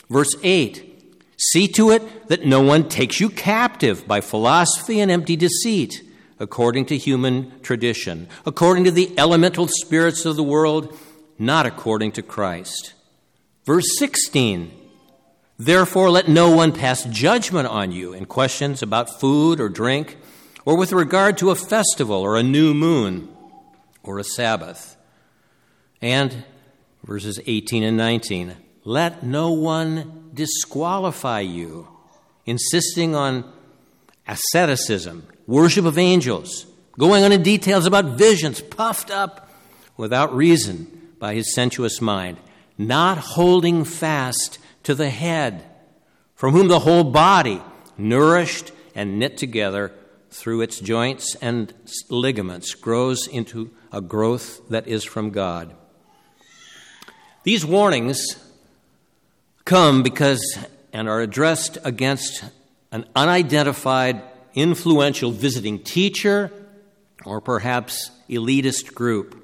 Verse 0.09 0.35
8 0.43 0.91
See 1.37 1.67
to 1.69 1.91
it 1.91 2.27
that 2.29 2.45
no 2.45 2.61
one 2.61 2.87
takes 2.87 3.19
you 3.19 3.29
captive 3.29 4.07
by 4.07 4.21
philosophy 4.21 4.99
and 4.99 5.11
empty 5.11 5.35
deceit, 5.35 6.01
according 6.39 6.85
to 6.85 6.97
human 6.97 7.59
tradition, 7.61 8.27
according 8.45 8.85
to 8.85 8.91
the 8.91 9.13
elemental 9.17 9.67
spirits 9.67 10.25
of 10.25 10.37
the 10.37 10.43
world, 10.43 10.97
not 11.37 11.65
according 11.65 12.13
to 12.13 12.21
Christ. 12.21 12.93
Verse 13.65 13.97
16 13.97 14.71
Therefore, 15.57 16.09
let 16.09 16.27
no 16.27 16.51
one 16.51 16.73
pass 16.73 17.05
judgment 17.05 17.67
on 17.67 17.91
you 17.91 18.13
in 18.13 18.25
questions 18.25 18.81
about 18.81 19.19
food 19.21 19.61
or 19.61 19.69
drink, 19.69 20.17
or 20.65 20.75
with 20.75 20.91
regard 20.91 21.37
to 21.37 21.49
a 21.49 21.55
festival 21.55 22.21
or 22.21 22.35
a 22.35 22.43
new 22.43 22.73
moon 22.73 23.29
or 24.03 24.19
a 24.19 24.23
Sabbath. 24.23 24.97
And 26.01 26.43
verses 27.03 27.39
18 27.45 27.83
and 27.83 27.95
19 27.95 28.57
let 28.85 29.23
no 29.23 29.51
one 29.51 30.29
disqualify 30.33 31.39
you, 31.39 31.87
insisting 32.45 33.15
on 33.15 33.51
asceticism, 34.27 35.27
worship 35.47 35.85
of 35.85 35.97
angels, 35.97 36.67
going 36.97 37.23
on 37.23 37.31
in 37.31 37.41
details 37.41 37.87
about 37.87 38.05
visions, 38.17 38.61
puffed 38.61 39.09
up 39.09 39.49
without 39.97 40.35
reason 40.35 41.11
by 41.19 41.33
his 41.33 41.53
sensuous 41.53 41.99
mind, 41.99 42.37
not 42.77 43.17
holding 43.17 43.83
fast 43.83 44.59
to 44.83 44.93
the 44.93 45.09
head, 45.09 45.65
from 46.35 46.53
whom 46.53 46.67
the 46.67 46.79
whole 46.79 47.03
body, 47.03 47.61
nourished 47.97 48.71
and 48.93 49.17
knit 49.17 49.35
together 49.35 49.91
through 50.29 50.61
its 50.61 50.79
joints 50.79 51.35
and 51.41 51.73
ligaments, 52.09 52.75
grows 52.75 53.25
into 53.27 53.71
a 53.91 54.01
growth 54.01 54.61
that 54.69 54.87
is 54.87 55.03
from 55.03 55.31
God. 55.31 55.73
These 57.43 57.65
warnings 57.65 58.44
come 59.65 60.03
because 60.03 60.57
and 60.93 61.09
are 61.09 61.21
addressed 61.21 61.77
against 61.83 62.43
an 62.91 63.05
unidentified, 63.15 64.21
influential 64.53 65.31
visiting 65.31 65.79
teacher 65.79 66.51
or 67.25 67.41
perhaps 67.41 68.11
elitist 68.29 68.93
group. 68.93 69.43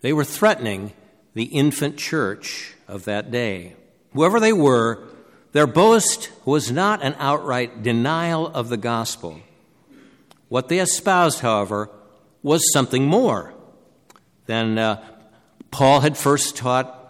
They 0.00 0.12
were 0.12 0.24
threatening 0.24 0.92
the 1.34 1.44
infant 1.44 1.96
church 1.96 2.74
of 2.88 3.04
that 3.04 3.30
day. 3.30 3.76
Whoever 4.12 4.40
they 4.40 4.52
were, 4.52 5.04
their 5.52 5.66
boast 5.66 6.30
was 6.44 6.70
not 6.70 7.02
an 7.02 7.14
outright 7.18 7.82
denial 7.82 8.48
of 8.48 8.68
the 8.68 8.76
gospel. 8.76 9.40
What 10.48 10.68
they 10.68 10.80
espoused, 10.80 11.40
however, 11.40 11.88
was 12.42 12.72
something 12.72 13.06
more 13.06 13.54
than 14.46 14.78
uh, 14.78 15.04
Paul 15.70 16.00
had 16.00 16.16
first 16.16 16.56
taught 16.56 17.05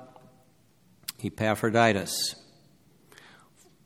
Epaphroditus. 1.22 2.36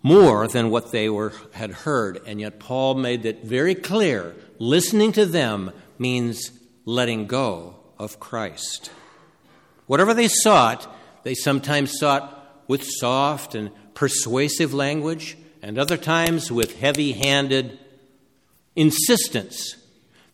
More 0.03 0.49
than 0.49 0.71
what 0.71 0.93
they 0.93 1.09
were, 1.11 1.33
had 1.53 1.71
heard, 1.71 2.21
and 2.27 2.41
yet 2.41 2.59
Paul 2.59 2.95
made 2.95 3.27
it 3.27 3.45
very 3.45 3.75
clear 3.75 4.35
listening 4.59 5.13
to 5.13 5.27
them 5.27 5.73
means 5.99 6.53
letting 6.85 7.27
go 7.27 7.77
of 7.99 8.19
Christ. 8.19 8.91
Whatever 9.87 10.15
they 10.15 10.29
sought, 10.29 10.87
they 11.25 11.35
sometimes 11.35 11.99
sought 11.99 12.63
with 12.69 12.85
soft 12.85 13.55
and 13.55 13.71
persuasive 13.95 14.73
language, 14.73 15.37
and 15.63 15.79
other 15.79 15.97
times 15.97 16.51
with 16.51 16.79
heavy 16.79 17.13
handed 17.13 17.79
insistence. 18.77 19.77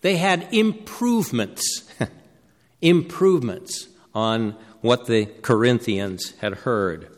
They 0.03 0.17
had 0.17 0.49
improvements, 0.53 1.91
improvements 2.81 3.89
on 4.15 4.57
what 4.81 5.07
the 5.07 5.27
Corinthians 5.43 6.35
had 6.41 6.55
heard. 6.55 7.09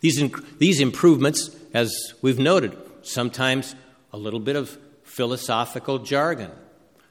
These, 0.00 0.22
these 0.58 0.80
improvements, 0.80 1.50
as 1.74 1.92
we've 2.22 2.38
noted, 2.38 2.76
sometimes 3.02 3.74
a 4.12 4.16
little 4.16 4.40
bit 4.40 4.56
of 4.56 4.78
philosophical 5.02 5.98
jargon, 5.98 6.50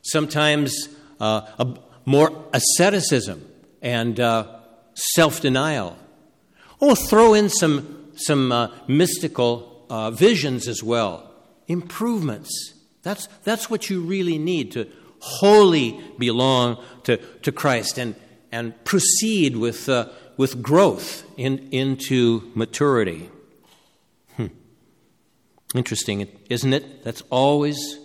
sometimes 0.01 0.73
uh, 1.19 1.41
a, 1.59 1.77
more 2.05 2.45
asceticism 2.53 3.45
and 3.81 4.19
uh, 4.19 4.47
self 4.93 5.41
denial. 5.41 5.97
Oh, 6.79 6.95
throw 6.95 7.33
in 7.33 7.49
some, 7.49 8.11
some 8.15 8.51
uh, 8.51 8.71
mystical 8.87 9.85
uh, 9.89 10.11
visions 10.11 10.67
as 10.67 10.83
well. 10.83 11.31
Improvements. 11.67 12.73
That's, 13.03 13.27
that's 13.43 13.69
what 13.69 13.89
you 13.89 14.01
really 14.01 14.37
need 14.37 14.71
to 14.73 14.87
wholly 15.19 15.99
belong 16.17 16.83
to, 17.03 17.17
to 17.17 17.51
Christ 17.51 17.97
and, 17.97 18.15
and 18.51 18.73
proceed 18.83 19.55
with, 19.55 19.89
uh, 19.89 20.09
with 20.37 20.61
growth 20.61 21.23
in, 21.37 21.67
into 21.71 22.51
maturity. 22.55 23.29
Hmm. 24.35 24.47
Interesting, 25.75 26.27
isn't 26.49 26.73
it? 26.73 27.03
That's 27.03 27.23
always 27.29 27.97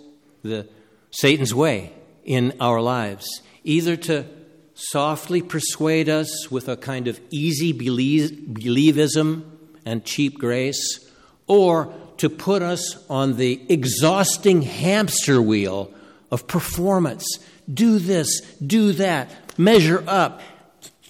the 0.43 0.69
Satan's 1.11 1.55
way 1.55 1.93
in 2.25 2.55
our 2.61 2.81
lives. 2.81 3.27
Either 3.65 3.97
to 3.97 4.27
softly 4.75 5.43
persuade 5.43 6.09
us 6.09 6.51
with 6.51 6.69
a 6.69 6.77
kind 6.77 7.07
of 7.07 7.21
easy 7.31 7.73
believism 7.73 9.45
and 9.85 10.05
cheap 10.05 10.39
grace, 10.39 11.09
or 11.47 11.93
to 12.17 12.31
put 12.31 12.63
us 12.63 13.05
on 13.09 13.37
the 13.37 13.61
exhausting 13.69 14.63
hamster 14.63 15.43
wheel 15.43 15.93
of 16.31 16.47
performance. 16.47 17.27
Do 17.73 17.99
this, 17.99 18.41
do 18.65 18.93
that, 18.93 19.31
measure 19.57 20.05
up, 20.07 20.41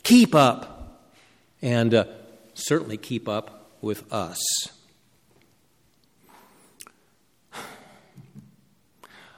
keep 0.03 0.35
up, 0.35 1.01
and 1.61 1.95
uh, 1.95 2.05
certainly 2.55 2.97
keep 2.97 3.29
up 3.29 3.71
with 3.81 4.11
us. 4.13 4.39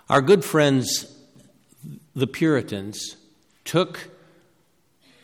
Our 0.09 0.21
good 0.21 0.45
friends, 0.45 1.17
the 2.15 2.27
Puritans, 2.27 3.17
took 3.65 4.11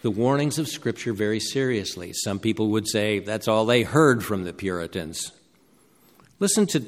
the 0.03 0.11
warnings 0.11 0.59
of 0.59 0.69
Scripture 0.69 1.13
very 1.13 1.39
seriously. 1.39 2.13
Some 2.15 2.39
people 2.39 2.69
would 2.71 2.89
say 2.89 3.19
that's 3.19 3.47
all 3.47 3.67
they 3.67 3.83
heard 3.83 4.25
from 4.25 4.45
the 4.45 4.55
Puritans. 4.55 5.33
Listen 6.39 6.67
to 6.69 6.83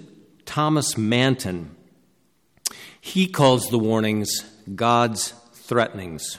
Thomas 0.46 0.96
Manton. 0.96 1.76
He 3.00 3.26
calls 3.26 3.68
the 3.68 3.78
warnings 3.78 4.30
God's 4.74 5.34
threatenings. 5.52 6.38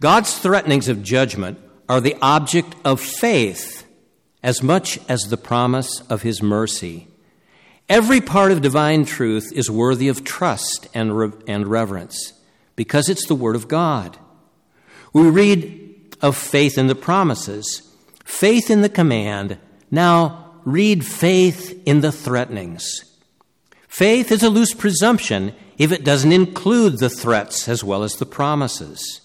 God's 0.00 0.38
threatenings 0.38 0.88
of 0.88 1.02
judgment 1.02 1.58
are 1.88 2.00
the 2.00 2.16
object 2.22 2.76
of 2.84 3.00
faith 3.00 3.84
as 4.42 4.62
much 4.62 4.98
as 5.08 5.22
the 5.22 5.36
promise 5.36 6.02
of 6.08 6.22
His 6.22 6.42
mercy. 6.42 7.08
Every 7.88 8.20
part 8.20 8.52
of 8.52 8.62
divine 8.62 9.04
truth 9.04 9.50
is 9.52 9.70
worthy 9.70 10.08
of 10.08 10.22
trust 10.22 10.88
and, 10.94 11.16
re- 11.16 11.32
and 11.46 11.66
reverence 11.66 12.34
because 12.76 13.08
it's 13.08 13.26
the 13.26 13.34
Word 13.34 13.56
of 13.56 13.66
God. 13.66 14.16
We 15.12 15.28
read 15.28 16.16
of 16.20 16.36
faith 16.36 16.78
in 16.78 16.86
the 16.86 16.94
promises, 16.94 17.82
faith 18.24 18.70
in 18.70 18.82
the 18.82 18.88
command. 18.88 19.58
Now, 19.90 20.60
read 20.64 21.04
faith 21.04 21.82
in 21.86 22.02
the 22.02 22.12
threatenings. 22.12 23.04
Faith 23.88 24.30
is 24.30 24.42
a 24.42 24.50
loose 24.50 24.74
presumption 24.74 25.54
if 25.78 25.90
it 25.90 26.04
doesn't 26.04 26.32
include 26.32 26.98
the 26.98 27.10
threats 27.10 27.68
as 27.68 27.82
well 27.82 28.02
as 28.02 28.16
the 28.16 28.26
promises. 28.26 29.22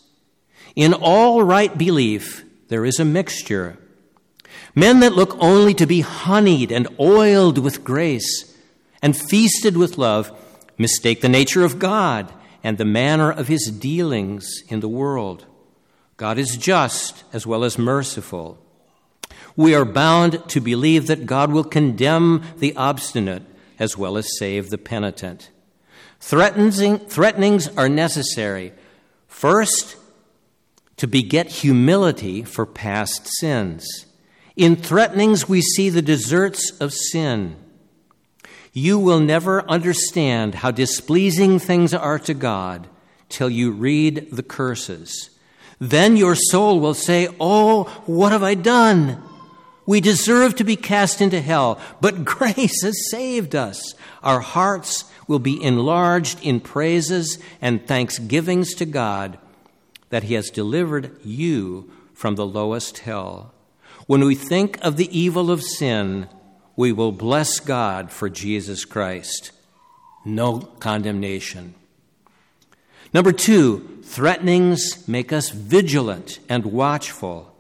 In 0.76 0.94
all 0.94 1.44
right 1.44 1.78
belief, 1.78 2.44
there 2.68 2.86
is 2.86 3.00
a 3.00 3.06
mixture. 3.06 3.78
Men 4.76 5.02
that 5.02 5.14
look 5.14 5.36
only 5.40 5.74
to 5.76 5.86
be 5.86 6.02
honeyed 6.02 6.72
and 6.72 6.88
oiled 7.00 7.58
with 7.60 7.84
grace 7.84 8.58
and 9.02 9.16
feasted 9.16 9.78
with 9.78 9.98
love 9.98 10.32
mistake 10.78 11.22
the 11.22 11.30
nature 11.30 11.64
of 11.64 11.78
God 11.78 12.34
and 12.64 12.78
the 12.78 12.86
manner 12.86 13.32
of 13.32 13.48
his 13.48 13.70
dealings 13.70 14.64
in 14.68 14.80
the 14.80 14.90
world. 14.90 15.46
God 16.18 16.38
is 16.38 16.58
just 16.58 17.24
as 17.34 17.46
well 17.46 17.64
as 17.64 17.78
merciful. 17.78 18.58
We 19.56 19.76
are 19.76 19.86
bound 19.86 20.48
to 20.50 20.62
believe 20.62 21.08
that 21.08 21.26
God 21.28 21.52
will 21.52 21.64
condemn 21.64 22.44
the 22.58 22.76
obstinate 22.76 23.44
as 23.78 23.98
well 23.98 24.18
as 24.18 24.38
save 24.38 24.70
the 24.70 24.78
penitent. 24.78 25.50
Threatenings 26.20 27.68
are 27.78 27.90
necessary. 27.90 28.74
First, 29.28 29.98
to 30.98 31.08
beget 31.08 31.48
humility 31.48 32.44
for 32.44 32.66
past 32.66 33.28
sins. 33.40 34.06
In 34.56 34.76
threatenings, 34.76 35.50
we 35.50 35.62
see 35.62 35.90
the 35.90 36.02
deserts 36.02 36.72
of 36.80 36.94
sin. 36.94 37.56
You 38.72 39.00
will 39.00 39.20
never 39.20 39.68
understand 39.70 40.56
how 40.56 40.72
displeasing 40.72 41.60
things 41.60 41.94
are 41.94 42.20
to 42.20 42.34
God 42.34 42.88
till 43.30 43.50
you 43.50 43.72
read 43.72 44.30
the 44.32 44.44
curses. 44.44 45.30
Then 45.80 46.18
your 46.18 46.36
soul 46.36 46.80
will 46.80 46.94
say, 46.94 47.28
Oh, 47.40 47.84
what 48.06 48.32
have 48.32 48.44
I 48.44 48.56
done? 48.56 49.22
We 49.86 50.00
deserve 50.00 50.56
to 50.56 50.64
be 50.64 50.76
cast 50.76 51.20
into 51.20 51.42
hell, 51.42 51.80
but 52.00 52.24
grace 52.26 52.84
has 52.84 53.10
saved 53.10 53.56
us. 53.56 53.96
Our 54.22 54.40
hearts 54.40 55.06
will 55.28 55.40
be 55.40 55.62
enlarged 55.62 56.42
in 56.44 56.60
praises 56.60 57.38
and 57.62 57.86
thanksgivings 57.86 58.76
to 58.76 58.86
God 58.86 59.38
that 60.14 60.26
He 60.26 60.36
has 60.36 60.52
delivered 60.52 61.10
you 61.26 61.90
from 62.14 62.36
the 62.36 62.46
lowest 62.46 63.00
hell. 63.00 63.52
When 64.06 64.24
we 64.24 64.36
think 64.36 64.78
of 64.86 64.96
the 64.96 65.10
evil 65.10 65.50
of 65.50 65.64
sin, 65.64 66.28
we 66.76 66.92
will 66.92 67.12
bless 67.12 67.60
God 67.60 68.12
for 68.12 68.30
Jesus 68.30 68.86
Christ. 68.86 69.52
No 70.24 70.60
condemnation. 70.60 71.74
Number 73.12 73.32
two, 73.32 74.02
threatenings 74.04 75.08
make 75.08 75.34
us 75.34 75.50
vigilant 75.50 76.38
and 76.48 76.64
watchful. 76.68 77.52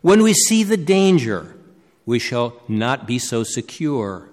When 0.00 0.22
we 0.22 0.32
see 0.32 0.62
the 0.62 0.78
danger, 0.78 1.58
we 2.06 2.18
shall 2.18 2.58
not 2.68 3.06
be 3.06 3.18
so 3.18 3.42
secure. 3.42 4.30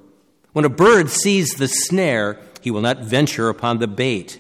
When 0.53 0.63
a 0.63 0.69
bird 0.69 1.09
sees 1.09 1.55
the 1.55 1.67
snare, 1.67 2.39
he 2.61 2.71
will 2.71 2.79
not 2.79 2.99
venture 2.99 3.49
upon 3.49 3.79
the 3.79 3.87
bait. 3.87 4.39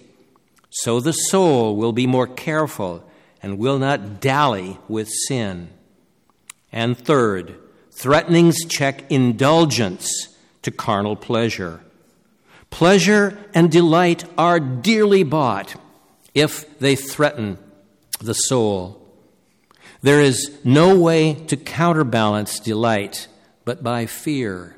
So 0.69 1.01
the 1.01 1.11
soul 1.11 1.75
will 1.75 1.91
be 1.91 2.07
more 2.07 2.27
careful 2.27 3.03
and 3.45 3.59
will 3.59 3.77
not 3.77 4.19
dally 4.19 4.79
with 4.87 5.07
sin. 5.27 5.69
And 6.71 6.97
third, 6.97 7.53
threatenings 7.91 8.65
check 8.65 9.03
indulgence 9.11 10.35
to 10.63 10.71
carnal 10.71 11.15
pleasure. 11.15 11.81
Pleasure 12.71 13.37
and 13.53 13.71
delight 13.71 14.23
are 14.35 14.59
dearly 14.59 15.21
bought 15.21 15.79
if 16.33 16.79
they 16.79 16.95
threaten 16.95 17.59
the 18.19 18.33
soul. 18.33 18.99
There 20.01 20.21
is 20.21 20.57
no 20.63 20.97
way 20.99 21.35
to 21.35 21.55
counterbalance 21.55 22.59
delight 22.59 23.27
but 23.63 23.83
by 23.83 24.07
fear, 24.07 24.75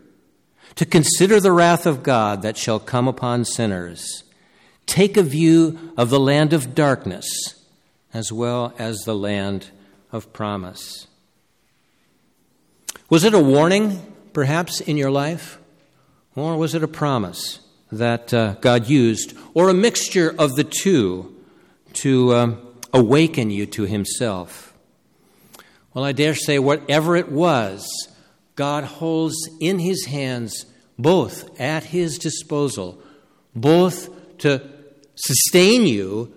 to 0.76 0.86
consider 0.86 1.40
the 1.40 1.54
wrath 1.54 1.86
of 1.86 2.04
God 2.04 2.42
that 2.42 2.58
shall 2.58 2.82
come 2.82 3.08
upon 3.08 3.46
sinners. 3.46 4.26
Take 4.88 5.16
a 5.16 5.24
view 5.24 5.94
of 5.96 6.10
the 6.10 6.20
land 6.20 6.52
of 6.52 6.76
darkness 6.76 7.54
as 8.14 8.32
well 8.32 8.74
as 8.78 8.98
the 9.00 9.16
land 9.16 9.72
of 10.12 10.32
promise. 10.34 11.08
Was 13.10 13.24
it 13.24 13.34
a 13.34 13.40
warning, 13.40 14.02
perhaps, 14.34 14.82
in 14.82 14.98
your 14.98 15.12
life? 15.12 15.60
Or 16.36 16.58
was 16.58 16.76
it 16.76 16.84
a 16.84 16.88
promise 16.88 17.60
that 17.92 18.34
uh, 18.34 18.56
God 18.62 18.88
used, 18.88 19.36
or 19.54 19.70
a 19.70 19.74
mixture 19.74 20.36
of 20.38 20.56
the 20.56 20.64
two 20.64 21.36
to 21.94 22.36
um, 22.36 22.68
awaken 22.94 23.50
you 23.50 23.66
to 23.68 23.84
Himself? 23.84 24.74
Well, 25.94 26.04
I 26.04 26.12
dare 26.12 26.36
say, 26.36 26.60
whatever 26.60 27.16
it 27.16 27.32
was, 27.32 27.88
God 28.56 28.84
holds 28.84 29.36
in 29.60 29.80
His 29.80 30.06
hands 30.06 30.66
both 31.00 31.60
at 31.60 31.86
His 31.86 32.18
disposal, 32.18 33.02
both 33.56 34.38
to 34.40 34.62
sustain 35.16 35.88
you 35.88 36.34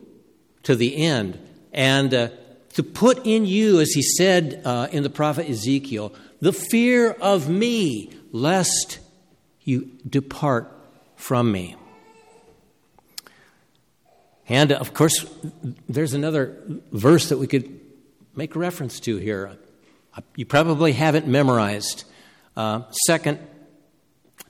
to 0.63 0.77
the 0.77 0.97
end 0.97 1.39
and 1.73 2.13
uh, 2.13 2.29
to 2.75 2.83
put 2.83 3.27
in 3.27 3.47
you, 3.47 3.81
as 3.81 3.91
He 3.91 4.03
said 4.03 4.63
uh, 4.65 4.89
in 4.93 5.03
the 5.03 5.11
prophet 5.11 5.49
Ezekiel, 5.49 6.13
the 6.41 6.53
fear 6.53 7.11
of 7.11 7.49
me, 7.49 8.13
lest 8.33 8.99
you 9.63 9.91
depart 10.09 10.73
from 11.17 11.53
me. 11.53 11.77
And 14.49 14.73
of 14.73 14.95
course, 14.95 15.27
there's 15.89 16.15
another 16.15 16.57
verse 16.91 17.29
that 17.29 17.39
we 17.39 17.47
could 17.47 17.81
make 18.35 18.57
reference 18.57 18.99
to 19.01 19.17
here. 19.17 19.57
You 20.35 20.45
probably 20.45 20.93
haven't 20.93 21.29
memorized. 21.29 22.05
Uh, 22.57 22.83
Second 23.07 23.39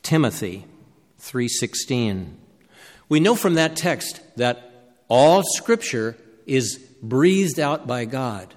Timothy 0.03 0.65
3:16. 1.21 2.37
We 3.09 3.21
know 3.21 3.35
from 3.35 3.55
that 3.55 3.77
text 3.77 4.21
that 4.37 4.71
all 5.09 5.43
Scripture 5.43 6.17
is 6.47 6.81
breathed 7.03 7.59
out 7.59 7.87
by 7.87 8.05
God, 8.05 8.55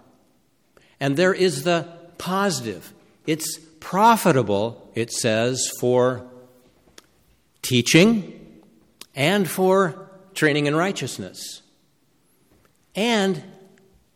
and 0.99 1.17
there 1.17 1.34
is 1.34 1.63
the 1.63 1.88
positive. 2.17 2.93
It's 3.25 3.58
profitable, 3.79 4.91
it 4.95 5.12
says, 5.12 5.69
for 5.79 6.25
teaching 7.62 8.62
and 9.15 9.49
for 9.49 10.10
training 10.34 10.65
in 10.67 10.75
righteousness. 10.75 11.62
And 12.95 13.43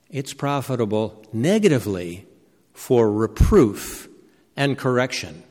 it's 0.10 0.34
profitable 0.34 1.24
negatively 1.34 2.26
for 2.74 3.12
reproof 3.12 4.08
and 4.56 4.78
correction. 4.78 5.44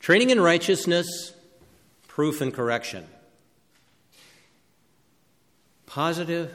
Training 0.00 0.30
in 0.30 0.40
righteousness, 0.40 1.34
proof 2.06 2.40
and 2.40 2.52
correction. 2.52 3.06
Positive, 5.86 6.52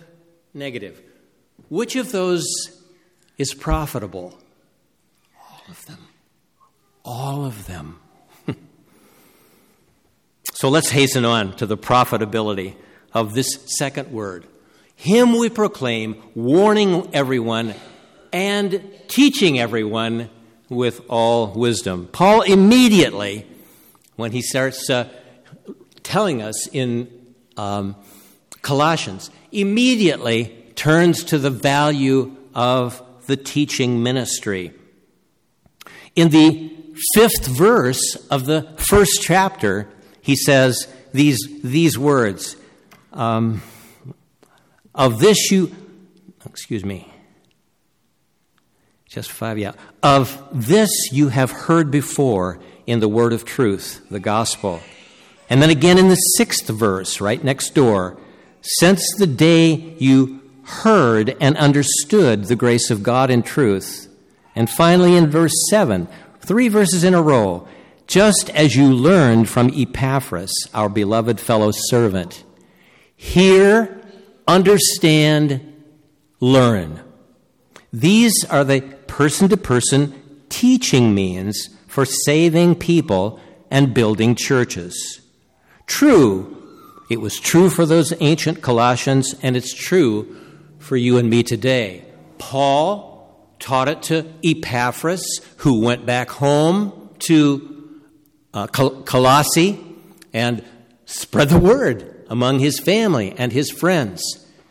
negative. 0.53 1.01
Which 1.69 1.95
of 1.95 2.11
those 2.11 2.45
is 3.37 3.53
profitable? 3.53 4.37
All 5.39 5.61
of 5.69 5.85
them. 5.85 5.97
All 7.05 7.45
of 7.45 7.67
them. 7.67 7.99
so 10.53 10.69
let's 10.69 10.89
hasten 10.89 11.25
on 11.25 11.55
to 11.57 11.65
the 11.65 11.77
profitability 11.77 12.75
of 13.13 13.33
this 13.33 13.59
second 13.77 14.11
word. 14.11 14.45
Him 14.95 15.37
we 15.37 15.49
proclaim, 15.49 16.21
warning 16.35 17.09
everyone 17.13 17.73
and 18.31 18.81
teaching 19.07 19.59
everyone 19.59 20.29
with 20.69 21.01
all 21.09 21.47
wisdom. 21.53 22.07
Paul 22.11 22.41
immediately, 22.41 23.45
when 24.15 24.31
he 24.31 24.41
starts 24.41 24.89
uh, 24.89 25.09
telling 26.03 26.41
us 26.41 26.67
in 26.67 27.09
um, 27.57 27.95
Colossians, 28.61 29.29
immediately 29.53 30.55
turns 30.75 31.23
to 31.25 31.37
the 31.37 31.49
value 31.49 32.35
of 32.55 33.01
the 33.27 33.37
teaching 33.37 34.03
ministry. 34.03 34.73
In 36.15 36.29
the 36.29 36.71
fifth 37.13 37.47
verse 37.47 38.15
of 38.29 38.45
the 38.45 38.63
first 38.77 39.21
chapter, 39.21 39.87
he 40.21 40.35
says 40.35 40.87
these, 41.13 41.39
these 41.63 41.97
words 41.97 42.55
um, 43.13 43.61
Of 44.93 45.19
this 45.19 45.51
you, 45.51 45.75
excuse 46.45 46.83
me, 46.83 47.11
just 49.07 49.31
five, 49.31 49.59
yeah. 49.59 49.73
Of 50.01 50.41
this 50.51 50.89
you 51.11 51.29
have 51.29 51.51
heard 51.51 51.91
before 51.91 52.59
in 52.87 52.99
the 52.99 53.07
word 53.07 53.31
of 53.31 53.45
truth, 53.45 54.03
the 54.09 54.19
gospel. 54.19 54.81
And 55.49 55.61
then 55.61 55.69
again 55.69 55.97
in 55.99 56.09
the 56.09 56.15
sixth 56.15 56.67
verse, 56.67 57.21
right 57.21 57.43
next 57.43 57.75
door, 57.75 58.17
since 58.63 59.05
the 59.17 59.27
day 59.27 59.95
you 59.99 60.41
heard 60.63 61.35
and 61.39 61.57
understood 61.57 62.45
the 62.45 62.55
grace 62.55 62.89
of 62.89 63.03
God 63.03 63.29
in 63.29 63.43
truth. 63.43 64.07
And 64.55 64.69
finally, 64.69 65.15
in 65.15 65.29
verse 65.29 65.53
7, 65.69 66.07
three 66.39 66.69
verses 66.69 67.03
in 67.03 67.13
a 67.13 67.21
row, 67.21 67.67
just 68.07 68.49
as 68.51 68.75
you 68.75 68.93
learned 68.93 69.49
from 69.49 69.71
Epaphras, 69.73 70.53
our 70.73 70.89
beloved 70.89 71.39
fellow 71.39 71.71
servant. 71.71 72.43
Hear, 73.15 74.01
understand, 74.47 75.83
learn. 76.39 77.01
These 77.91 78.45
are 78.49 78.63
the 78.63 78.81
person 78.81 79.49
to 79.49 79.57
person 79.57 80.43
teaching 80.49 81.13
means 81.13 81.69
for 81.87 82.05
saving 82.05 82.75
people 82.75 83.39
and 83.69 83.93
building 83.93 84.35
churches. 84.35 85.21
True, 85.85 86.62
it 87.13 87.21
was 87.21 87.39
true 87.39 87.69
for 87.69 87.85
those 87.85 88.11
ancient 88.21 88.63
Colossians, 88.63 89.35
and 89.43 89.55
it's 89.55 89.73
true 89.73 90.35
for 90.79 90.97
you 90.97 91.19
and 91.19 91.29
me 91.29 91.43
today. 91.43 92.03
Paul 92.39 93.53
taught 93.59 93.87
it 93.87 94.01
to 94.03 94.25
Epaphras, 94.43 95.39
who 95.57 95.79
went 95.79 96.07
back 96.07 96.31
home 96.31 97.11
to 97.19 98.01
uh, 98.53 98.65
Colossae 98.67 99.79
and 100.33 100.63
spread 101.05 101.49
the 101.49 101.59
word 101.59 102.25
among 102.29 102.57
his 102.57 102.79
family 102.79 103.35
and 103.37 103.51
his 103.51 103.69
friends. 103.69 104.21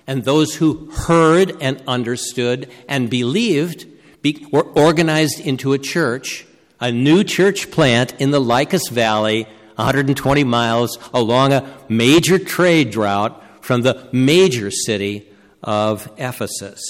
And 0.08 0.24
those 0.24 0.56
who 0.56 0.90
heard 0.90 1.56
and 1.62 1.80
understood 1.86 2.68
and 2.88 3.08
believed 3.08 3.86
be, 4.20 4.44
were 4.50 4.64
organized 4.64 5.38
into 5.38 5.72
a 5.72 5.78
church, 5.78 6.44
a 6.80 6.90
new 6.90 7.22
church 7.22 7.70
plant 7.70 8.20
in 8.20 8.32
the 8.32 8.40
Lycus 8.40 8.88
Valley, 8.88 9.46
120 9.76 10.44
miles 10.44 10.98
along 11.12 11.52
a 11.52 11.78
major 11.88 12.38
trade 12.38 12.94
route 12.94 13.40
from 13.64 13.82
the 13.82 14.08
major 14.12 14.70
city 14.70 15.28
of 15.62 16.10
Ephesus. 16.18 16.80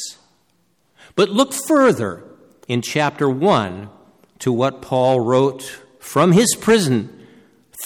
But 1.14 1.28
look 1.28 1.52
further 1.52 2.24
in 2.68 2.82
chapter 2.82 3.28
1 3.28 3.90
to 4.40 4.52
what 4.52 4.82
Paul 4.82 5.20
wrote 5.20 5.62
from 5.98 6.32
his 6.32 6.56
prison 6.56 7.26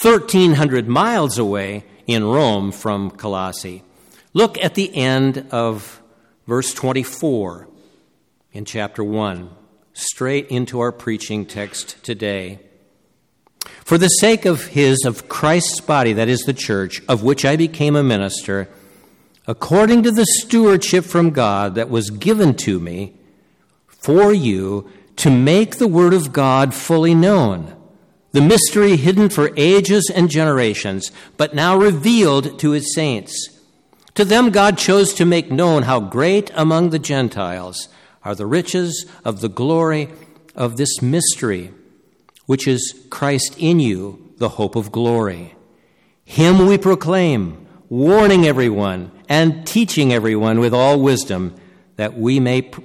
1,300 0.00 0.88
miles 0.88 1.38
away 1.38 1.84
in 2.06 2.24
Rome 2.24 2.70
from 2.70 3.10
Colossae. 3.10 3.82
Look 4.32 4.58
at 4.58 4.74
the 4.74 4.94
end 4.94 5.46
of 5.50 6.02
verse 6.46 6.72
24 6.74 7.68
in 8.52 8.64
chapter 8.64 9.02
1, 9.02 9.50
straight 9.94 10.48
into 10.48 10.80
our 10.80 10.92
preaching 10.92 11.46
text 11.46 12.02
today. 12.04 12.60
For 13.84 13.98
the 13.98 14.08
sake 14.08 14.44
of 14.44 14.66
his, 14.66 15.04
of 15.04 15.28
Christ's 15.28 15.80
body, 15.80 16.12
that 16.12 16.28
is 16.28 16.40
the 16.40 16.52
church, 16.52 17.00
of 17.08 17.22
which 17.22 17.44
I 17.44 17.56
became 17.56 17.96
a 17.96 18.02
minister, 18.02 18.68
according 19.46 20.02
to 20.02 20.10
the 20.10 20.26
stewardship 20.26 21.04
from 21.04 21.30
God 21.30 21.74
that 21.76 21.90
was 21.90 22.10
given 22.10 22.54
to 22.56 22.80
me 22.80 23.14
for 23.86 24.32
you 24.32 24.90
to 25.16 25.30
make 25.30 25.76
the 25.76 25.88
Word 25.88 26.14
of 26.14 26.32
God 26.32 26.74
fully 26.74 27.14
known, 27.14 27.74
the 28.32 28.40
mystery 28.40 28.96
hidden 28.96 29.28
for 29.28 29.50
ages 29.56 30.10
and 30.14 30.30
generations, 30.30 31.10
but 31.36 31.54
now 31.54 31.76
revealed 31.76 32.58
to 32.60 32.72
His 32.72 32.94
saints. 32.94 33.48
To 34.14 34.24
them, 34.24 34.50
God 34.50 34.78
chose 34.78 35.12
to 35.14 35.24
make 35.24 35.50
known 35.50 35.84
how 35.84 36.00
great 36.00 36.50
among 36.54 36.90
the 36.90 36.98
Gentiles 36.98 37.88
are 38.24 38.34
the 38.34 38.46
riches 38.46 39.06
of 39.24 39.40
the 39.40 39.48
glory 39.48 40.08
of 40.54 40.76
this 40.76 41.02
mystery, 41.02 41.72
which 42.46 42.66
is 42.66 43.06
Christ 43.10 43.56
in 43.58 43.80
you, 43.80 44.32
the 44.38 44.50
hope 44.50 44.76
of 44.76 44.92
glory. 44.92 45.54
Him 46.24 46.66
we 46.66 46.78
proclaim 46.78 47.66
warning 47.88 48.46
everyone 48.46 49.12
and 49.28 49.66
teaching 49.66 50.12
everyone 50.12 50.58
with 50.58 50.74
all 50.74 51.00
wisdom, 51.00 51.54
that 51.96 52.16
we 52.18 52.40
may 52.40 52.62
pr- 52.62 52.80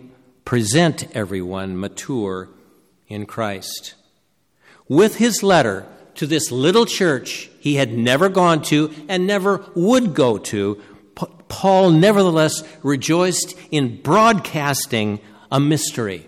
present 0.46 1.08
everyone 1.16 1.80
mature 1.80 2.50
in 3.08 3.26
Christ. 3.26 3.96
With 4.88 5.16
his 5.16 5.44
letter, 5.44 5.88
to 6.16 6.28
this 6.28 6.52
little 6.52 6.86
church 6.86 7.50
he 7.60 7.76
had 7.76 7.94
never 7.94 8.30
gone 8.30 8.62
to 8.64 8.92
and 9.08 9.26
never 9.26 9.66
would 9.76 10.14
go 10.14 10.38
to, 10.38 10.82
Paul 11.48 11.92
nevertheless 11.92 12.64
rejoiced 12.84 13.56
in 13.72 14.02
broadcasting 14.02 15.20
a 15.52 15.60
mystery. 15.60 16.28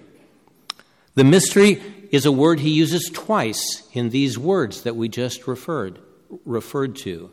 The 1.15 1.24
mystery 1.24 1.82
is 2.13 2.28
a 2.28 2.32
word 2.32 2.60
he 2.60 2.69
uses 2.69 3.10
twice 3.12 3.89
in 3.91 4.12
these 4.12 4.38
words 4.38 4.84
that 4.84 4.95
we 4.95 5.10
just 5.10 5.47
referred, 5.47 5.97
referred 6.45 6.95
to. 6.95 7.32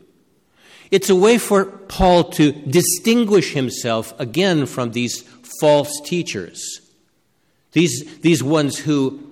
It's 0.89 1.11
a 1.11 1.15
way 1.15 1.37
for 1.37 1.65
Paul 1.65 2.31
to 2.31 2.51
distinguish 2.51 3.53
himself 3.53 4.19
again 4.19 4.65
from 4.65 4.91
these 4.91 5.21
false 5.61 6.01
teachers. 6.03 6.81
These, 7.73 8.21
these 8.21 8.41
ones 8.41 8.79
who, 8.79 9.31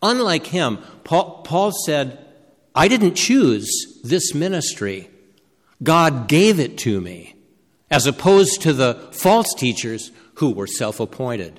unlike 0.00 0.46
him, 0.46 0.78
Paul, 1.02 1.42
Paul 1.42 1.72
said, 1.84 2.24
I 2.72 2.86
didn't 2.86 3.16
choose 3.16 3.68
this 4.04 4.34
ministry. 4.34 5.10
God 5.82 6.28
gave 6.28 6.60
it 6.60 6.78
to 6.78 7.00
me, 7.00 7.34
as 7.90 8.06
opposed 8.06 8.62
to 8.62 8.72
the 8.72 8.94
false 9.10 9.52
teachers 9.52 10.12
who 10.34 10.52
were 10.52 10.68
self 10.68 11.00
appointed. 11.00 11.58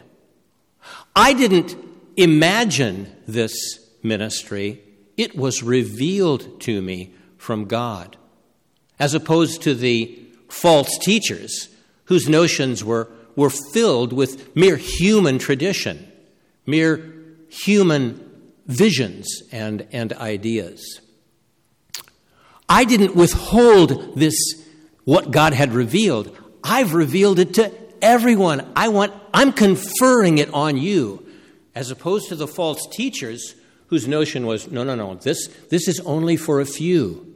I 1.14 1.34
didn't 1.34 1.76
imagine 2.18 3.16
this 3.28 3.54
ministry, 4.04 4.82
it 5.18 5.36
was 5.36 5.64
revealed 5.64 6.60
to 6.62 6.82
me 6.82 7.14
from 7.38 7.66
God, 7.66 8.18
as 9.00 9.14
opposed 9.14 9.62
to 9.64 9.74
the 9.74 10.20
false 10.50 10.98
teachers 10.98 11.70
whose 12.06 12.28
notions 12.28 12.84
were, 12.84 13.10
were 13.36 13.50
filled 13.50 14.14
with 14.14 14.56
mere 14.56 14.76
human 14.76 15.40
tradition, 15.40 16.12
mere 16.66 17.14
human 17.50 18.30
visions 18.68 19.28
and, 19.52 19.88
and 19.92 20.14
ideas. 20.14 21.02
I 22.68 22.86
didn't 22.86 23.16
withhold 23.16 24.16
this, 24.16 24.36
what 25.04 25.32
God 25.32 25.54
had 25.54 25.74
revealed. 25.74 26.36
I've 26.64 26.94
revealed 26.94 27.40
it 27.40 27.56
to 27.56 27.72
everyone. 28.02 28.72
I 28.76 28.88
want, 28.90 29.14
I'm 29.34 29.52
conferring 29.52 30.38
it 30.38 30.54
on 30.54 30.78
you, 30.78 31.26
as 31.76 31.92
opposed 31.92 32.30
to 32.30 32.36
the 32.36 32.48
false 32.48 32.88
teachers 32.92 33.56
whose 33.88 34.08
notion 34.08 34.46
was 34.46 34.72
no, 34.72 34.84
no, 34.84 34.96
no, 34.96 35.16
this, 35.16 35.48
this 35.70 35.88
is 35.88 36.00
only 36.02 36.38
for 36.38 36.62
a 36.62 36.66
few. 36.66 37.28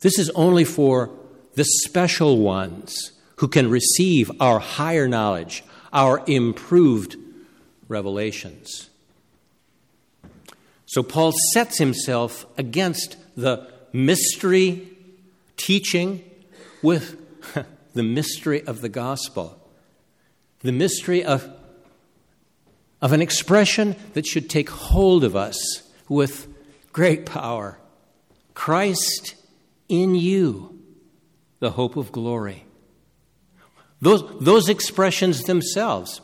This 0.00 0.18
is 0.18 0.30
only 0.30 0.64
for 0.64 1.10
the 1.54 1.64
special 1.64 2.38
ones 2.38 3.12
who 3.36 3.48
can 3.48 3.70
receive 3.70 4.30
our 4.40 4.58
higher 4.58 5.08
knowledge, 5.08 5.64
our 5.92 6.22
improved 6.26 7.16
revelations. 7.88 8.90
So 10.86 11.02
Paul 11.02 11.32
sets 11.52 11.78
himself 11.78 12.46
against 12.58 13.16
the 13.36 13.68
mystery 13.92 14.88
teaching 15.56 16.22
with 16.82 17.16
the 17.94 18.02
mystery 18.02 18.62
of 18.66 18.80
the 18.80 18.88
gospel, 18.88 19.58
the 20.60 20.72
mystery 20.72 21.24
of, 21.24 21.50
of 23.04 23.12
an 23.12 23.20
expression 23.20 23.94
that 24.14 24.26
should 24.26 24.48
take 24.48 24.70
hold 24.70 25.24
of 25.24 25.36
us 25.36 25.82
with 26.08 26.48
great 26.90 27.26
power 27.26 27.78
Christ 28.54 29.34
in 29.90 30.14
you, 30.14 30.80
the 31.58 31.72
hope 31.72 31.96
of 31.96 32.12
glory. 32.12 32.64
Those, 34.00 34.24
those 34.40 34.70
expressions 34.70 35.42
themselves 35.42 36.22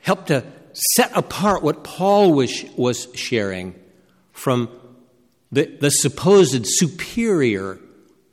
help 0.00 0.26
to 0.26 0.42
set 0.72 1.14
apart 1.14 1.62
what 1.62 1.84
Paul 1.84 2.32
was, 2.32 2.64
was 2.74 3.08
sharing 3.14 3.74
from 4.32 4.70
the, 5.52 5.66
the 5.66 5.90
supposed 5.90 6.64
superior 6.64 7.78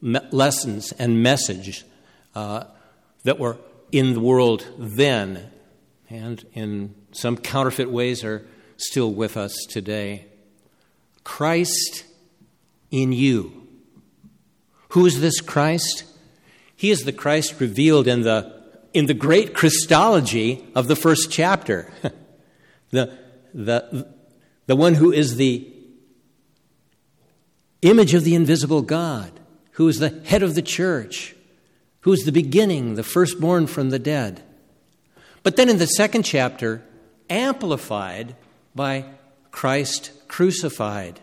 lessons 0.01 0.93
and 0.93 1.21
message 1.21 1.83
uh, 2.33 2.63
that 3.23 3.39
were 3.39 3.57
in 3.91 4.13
the 4.13 4.21
world 4.21 4.65
then 4.77 5.51
and 6.09 6.45
in 6.53 6.95
some 7.11 7.37
counterfeit 7.37 7.89
ways 7.89 8.23
are 8.23 8.45
still 8.77 9.11
with 9.11 9.37
us 9.37 9.55
today. 9.69 10.25
Christ 11.23 12.05
in 12.91 13.11
you. 13.11 13.67
Who 14.89 15.05
is 15.05 15.21
this 15.21 15.41
Christ? 15.41 16.03
He 16.75 16.91
is 16.91 17.03
the 17.03 17.13
Christ 17.13 17.59
revealed 17.59 18.07
in 18.07 18.21
the, 18.21 18.63
in 18.93 19.07
the 19.07 19.13
great 19.13 19.53
Christology 19.53 20.65
of 20.75 20.87
the 20.87 20.95
first 20.95 21.31
chapter. 21.31 21.91
the, 22.91 23.17
the, 23.53 24.13
the 24.67 24.75
one 24.75 24.95
who 24.95 25.11
is 25.11 25.35
the 25.35 25.71
image 27.81 28.13
of 28.13 28.23
the 28.23 28.35
invisible 28.35 28.81
God 28.81 29.31
who 29.75 29.87
is 29.89 29.99
the 29.99 30.21
head 30.25 30.41
of 30.41 30.55
the 30.55 30.61
church, 30.61 31.35
who 32.01 32.13
is 32.13 32.23
the 32.23 32.31
beginning, 32.31 32.95
the 32.95 33.03
firstborn 33.03 33.67
from 33.67 33.89
the 33.89 33.99
dead. 33.99 34.41
But 35.45 35.57
then 35.57 35.69
in 35.69 35.77
the 35.77 35.85
second 35.85 36.23
chapter, 36.23 36.81
amplified 37.29 38.35
by 38.73 39.05
Christ 39.51 40.09
crucified. 40.27 41.19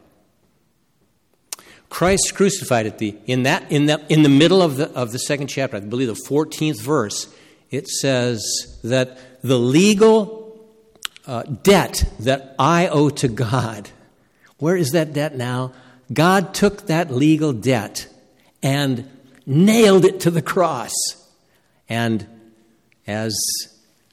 Christ 1.88 2.32
crucified 2.32 2.86
at 2.86 2.98
the 2.98 3.16
in 3.26 3.42
that 3.42 3.72
in 3.72 3.86
that 3.86 4.08
in 4.08 4.22
the 4.22 4.28
middle 4.28 4.62
of 4.62 4.76
the 4.76 4.88
of 4.92 5.10
the 5.10 5.18
second 5.18 5.48
chapter, 5.48 5.76
I 5.76 5.80
believe 5.80 6.06
the 6.06 6.14
14th 6.14 6.80
verse, 6.80 7.34
it 7.72 7.88
says 7.88 8.44
that 8.84 9.18
the 9.42 9.58
legal 9.58 10.56
uh, 11.26 11.42
debt 11.42 12.04
that 12.20 12.54
I 12.60 12.86
owe 12.86 13.10
to 13.10 13.26
God, 13.26 13.90
where 14.58 14.76
is 14.76 14.92
that 14.92 15.14
debt 15.14 15.36
now? 15.36 15.72
God 16.12 16.54
took 16.54 16.86
that 16.86 17.10
legal 17.10 17.52
debt 17.52 18.06
and 18.62 19.10
nailed 19.46 20.04
it 20.04 20.20
to 20.20 20.30
the 20.30 20.42
cross. 20.42 20.92
And 21.88 22.24
as 23.04 23.34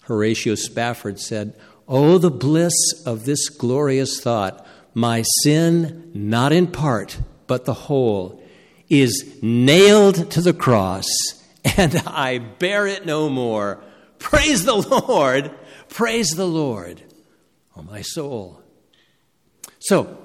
Horatio 0.09 0.55
Spafford 0.55 1.19
said, 1.19 1.55
Oh, 1.87 2.17
the 2.17 2.31
bliss 2.31 2.73
of 3.05 3.23
this 3.25 3.47
glorious 3.47 4.19
thought! 4.19 4.65
My 4.93 5.23
sin, 5.43 6.11
not 6.13 6.51
in 6.51 6.67
part, 6.67 7.19
but 7.47 7.65
the 7.65 7.73
whole, 7.73 8.43
is 8.89 9.37
nailed 9.41 10.31
to 10.31 10.41
the 10.41 10.53
cross, 10.53 11.05
and 11.77 11.95
I 12.05 12.39
bear 12.39 12.87
it 12.87 13.05
no 13.05 13.29
more. 13.29 13.81
Praise 14.17 14.65
the 14.65 14.75
Lord! 14.75 15.51
Praise 15.89 16.31
the 16.31 16.47
Lord, 16.47 17.01
oh 17.75 17.83
my 17.83 18.01
soul. 18.01 18.61
So, 19.79 20.17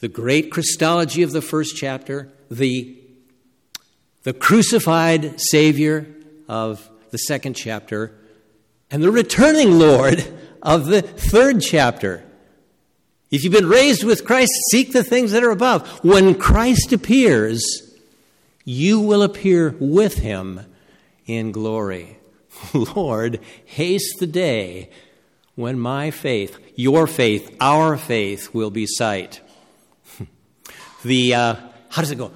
the 0.00 0.08
great 0.08 0.50
Christology 0.50 1.22
of 1.22 1.32
the 1.32 1.40
first 1.40 1.76
chapter, 1.76 2.32
the 2.50 3.00
the 4.24 4.32
crucified 4.32 5.38
Savior 5.40 6.06
of 6.48 6.90
the 7.10 7.18
second 7.18 7.54
chapter, 7.54 8.12
and 8.94 9.02
the 9.02 9.10
returning 9.10 9.76
Lord 9.76 10.24
of 10.62 10.86
the 10.86 11.02
third 11.02 11.60
chapter. 11.60 12.22
If 13.28 13.42
you've 13.42 13.52
been 13.52 13.68
raised 13.68 14.04
with 14.04 14.24
Christ, 14.24 14.52
seek 14.70 14.92
the 14.92 15.02
things 15.02 15.32
that 15.32 15.42
are 15.42 15.50
above. 15.50 16.04
When 16.04 16.36
Christ 16.36 16.92
appears, 16.92 17.92
you 18.64 19.00
will 19.00 19.24
appear 19.24 19.74
with 19.80 20.18
him 20.18 20.60
in 21.26 21.50
glory. 21.50 22.18
Lord, 22.72 23.40
haste 23.64 24.20
the 24.20 24.28
day 24.28 24.90
when 25.56 25.76
my 25.76 26.12
faith, 26.12 26.56
your 26.76 27.08
faith, 27.08 27.52
our 27.60 27.96
faith 27.96 28.54
will 28.54 28.70
be 28.70 28.86
sight. 28.86 29.40
the, 31.04 31.34
uh, 31.34 31.56
how 31.88 32.02
does 32.02 32.12
it 32.12 32.18
go? 32.18 32.30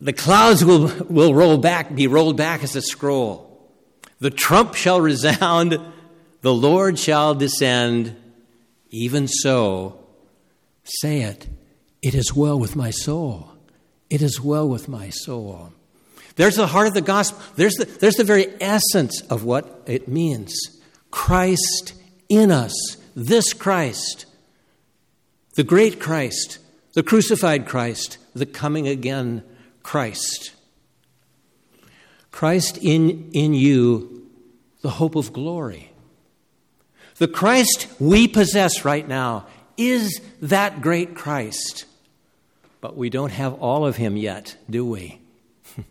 The 0.00 0.12
clouds 0.12 0.64
will, 0.64 0.88
will 1.08 1.34
roll 1.34 1.56
back, 1.56 1.94
be 1.94 2.08
rolled 2.08 2.36
back 2.36 2.64
as 2.64 2.74
a 2.74 2.82
scroll. 2.82 3.47
The 4.20 4.30
trump 4.30 4.74
shall 4.74 5.00
resound, 5.00 5.78
the 6.40 6.54
Lord 6.54 6.98
shall 6.98 7.34
descend. 7.34 8.16
Even 8.90 9.28
so, 9.28 9.98
say 10.82 11.20
it, 11.20 11.46
it 12.00 12.14
is 12.14 12.34
well 12.34 12.58
with 12.58 12.74
my 12.74 12.90
soul. 12.90 13.52
It 14.08 14.22
is 14.22 14.40
well 14.40 14.68
with 14.68 14.88
my 14.88 15.10
soul. 15.10 15.72
There's 16.36 16.56
the 16.56 16.68
heart 16.68 16.86
of 16.86 16.94
the 16.94 17.00
gospel. 17.00 17.40
There's 17.56 17.74
the, 17.74 17.84
there's 17.84 18.14
the 18.14 18.24
very 18.24 18.46
essence 18.60 19.20
of 19.22 19.44
what 19.44 19.82
it 19.86 20.08
means. 20.08 20.54
Christ 21.10 21.94
in 22.28 22.50
us, 22.50 22.96
this 23.14 23.52
Christ, 23.52 24.26
the 25.54 25.64
great 25.64 26.00
Christ, 26.00 26.58
the 26.92 27.02
crucified 27.02 27.66
Christ, 27.66 28.18
the 28.34 28.46
coming 28.46 28.86
again 28.86 29.42
Christ. 29.82 30.52
Christ 32.30 32.78
in, 32.78 33.30
in 33.32 33.54
you, 33.54 34.26
the 34.82 34.90
hope 34.90 35.16
of 35.16 35.32
glory. 35.32 35.92
The 37.16 37.28
Christ 37.28 37.88
we 37.98 38.28
possess 38.28 38.84
right 38.84 39.06
now 39.06 39.46
is 39.76 40.20
that 40.42 40.80
great 40.80 41.14
Christ. 41.14 41.84
But 42.80 42.96
we 42.96 43.10
don't 43.10 43.32
have 43.32 43.54
all 43.54 43.86
of 43.86 43.96
him 43.96 44.16
yet, 44.16 44.56
do 44.70 44.84
we? 44.84 45.20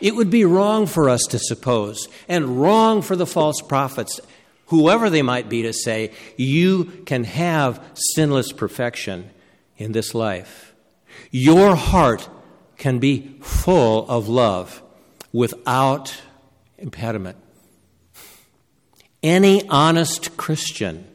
it 0.00 0.14
would 0.14 0.30
be 0.30 0.44
wrong 0.44 0.86
for 0.86 1.08
us 1.08 1.22
to 1.30 1.38
suppose, 1.38 2.08
and 2.28 2.60
wrong 2.60 3.02
for 3.02 3.16
the 3.16 3.26
false 3.26 3.60
prophets 3.60 4.20
whoever 4.66 5.10
they 5.10 5.22
might 5.22 5.48
be, 5.48 5.62
to 5.62 5.72
say, 5.72 6.12
You 6.36 6.84
can 7.06 7.24
have 7.24 7.82
sinless 7.94 8.52
perfection 8.52 9.30
in 9.76 9.92
this 9.92 10.14
life. 10.14 10.74
Your 11.30 11.74
heart 11.74 12.28
can 12.76 12.98
be 12.98 13.38
full 13.40 14.08
of 14.08 14.28
love 14.28 14.82
without 15.36 16.22
impediment. 16.78 17.36
Any 19.22 19.68
honest 19.68 20.34
Christian, 20.38 21.06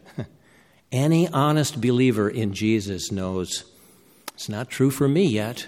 any 0.91 1.27
honest 1.29 1.81
believer 1.81 2.29
in 2.29 2.53
Jesus 2.53 3.11
knows 3.11 3.63
it's 4.35 4.47
not 4.47 4.69
true 4.69 4.91
for 4.91 5.07
me 5.07 5.25
yet. 5.25 5.65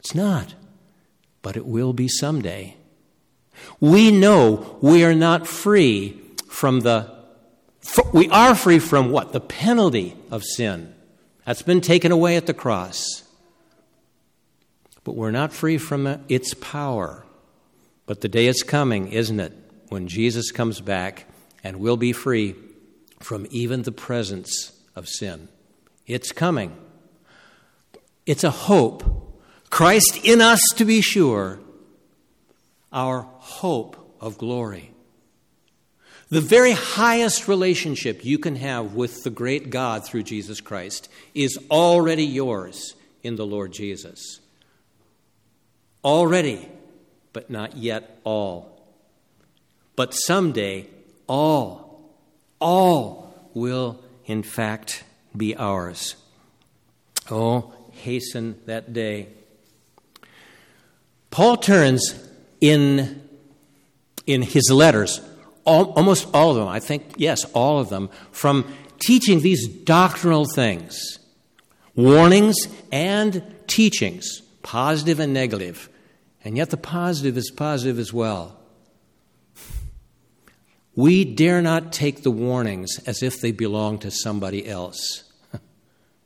It's 0.00 0.12
not. 0.12 0.54
But 1.40 1.56
it 1.56 1.64
will 1.64 1.92
be 1.92 2.08
someday. 2.08 2.76
We 3.78 4.10
know 4.10 4.78
we 4.80 5.04
are 5.04 5.14
not 5.14 5.46
free 5.46 6.20
from 6.48 6.80
the. 6.80 7.14
We 8.12 8.28
are 8.30 8.56
free 8.56 8.80
from 8.80 9.10
what? 9.10 9.32
The 9.32 9.40
penalty 9.40 10.16
of 10.32 10.42
sin. 10.42 10.94
That's 11.46 11.62
been 11.62 11.80
taken 11.80 12.10
away 12.10 12.36
at 12.36 12.46
the 12.46 12.54
cross. 12.54 13.22
But 15.04 15.14
we're 15.14 15.30
not 15.30 15.52
free 15.52 15.78
from 15.78 16.24
its 16.28 16.54
power. 16.54 17.24
But 18.06 18.20
the 18.20 18.28
day 18.28 18.46
is 18.46 18.62
coming, 18.62 19.08
isn't 19.12 19.40
it, 19.40 19.52
when 19.88 20.08
Jesus 20.08 20.50
comes 20.50 20.80
back 20.80 21.26
and 21.62 21.78
we'll 21.78 21.96
be 21.96 22.12
free 22.12 22.54
from 23.20 23.46
even 23.50 23.82
the 23.82 23.92
presence 23.92 24.72
of 24.96 25.08
sin. 25.08 25.48
It's 26.06 26.32
coming. 26.32 26.76
It's 28.26 28.44
a 28.44 28.50
hope. 28.50 29.04
Christ 29.70 30.18
in 30.24 30.40
us, 30.40 30.60
to 30.76 30.84
be 30.84 31.00
sure, 31.00 31.60
our 32.92 33.22
hope 33.22 34.16
of 34.20 34.38
glory. 34.38 34.90
The 36.28 36.40
very 36.40 36.72
highest 36.72 37.46
relationship 37.46 38.24
you 38.24 38.38
can 38.38 38.56
have 38.56 38.94
with 38.94 39.22
the 39.22 39.30
great 39.30 39.70
God 39.70 40.04
through 40.04 40.22
Jesus 40.22 40.60
Christ 40.60 41.08
is 41.34 41.58
already 41.70 42.24
yours 42.24 42.94
in 43.22 43.36
the 43.36 43.46
Lord 43.46 43.72
Jesus. 43.72 44.40
Already, 46.04 46.68
but 47.32 47.50
not 47.50 47.76
yet 47.76 48.18
all. 48.24 48.80
But 49.96 50.14
someday, 50.14 50.88
all, 51.26 52.10
all 52.60 53.34
will 53.54 54.02
in 54.26 54.42
fact 54.42 55.04
be 55.36 55.56
ours. 55.56 56.16
Oh, 57.30 57.72
hasten 57.92 58.60
that 58.66 58.92
day. 58.92 59.28
Paul 61.30 61.56
turns 61.56 62.14
in, 62.60 63.26
in 64.26 64.42
his 64.42 64.70
letters, 64.70 65.20
all, 65.64 65.92
almost 65.92 66.28
all 66.34 66.50
of 66.50 66.56
them, 66.56 66.68
I 66.68 66.80
think, 66.80 67.14
yes, 67.16 67.44
all 67.54 67.78
of 67.78 67.88
them, 67.88 68.10
from 68.32 68.70
teaching 68.98 69.40
these 69.40 69.66
doctrinal 69.66 70.44
things, 70.44 71.18
warnings 71.94 72.68
and 72.90 73.42
teachings, 73.66 74.42
positive 74.62 75.20
and 75.20 75.32
negative. 75.32 75.88
And 76.44 76.56
yet 76.56 76.70
the 76.70 76.76
positive 76.76 77.36
is 77.36 77.50
positive 77.50 77.98
as 77.98 78.12
well. 78.12 78.58
We 80.94 81.24
dare 81.24 81.62
not 81.62 81.92
take 81.92 82.22
the 82.22 82.30
warnings 82.30 82.98
as 83.06 83.22
if 83.22 83.40
they 83.40 83.52
belong 83.52 83.98
to 84.00 84.10
somebody 84.10 84.66
else. 84.66 85.24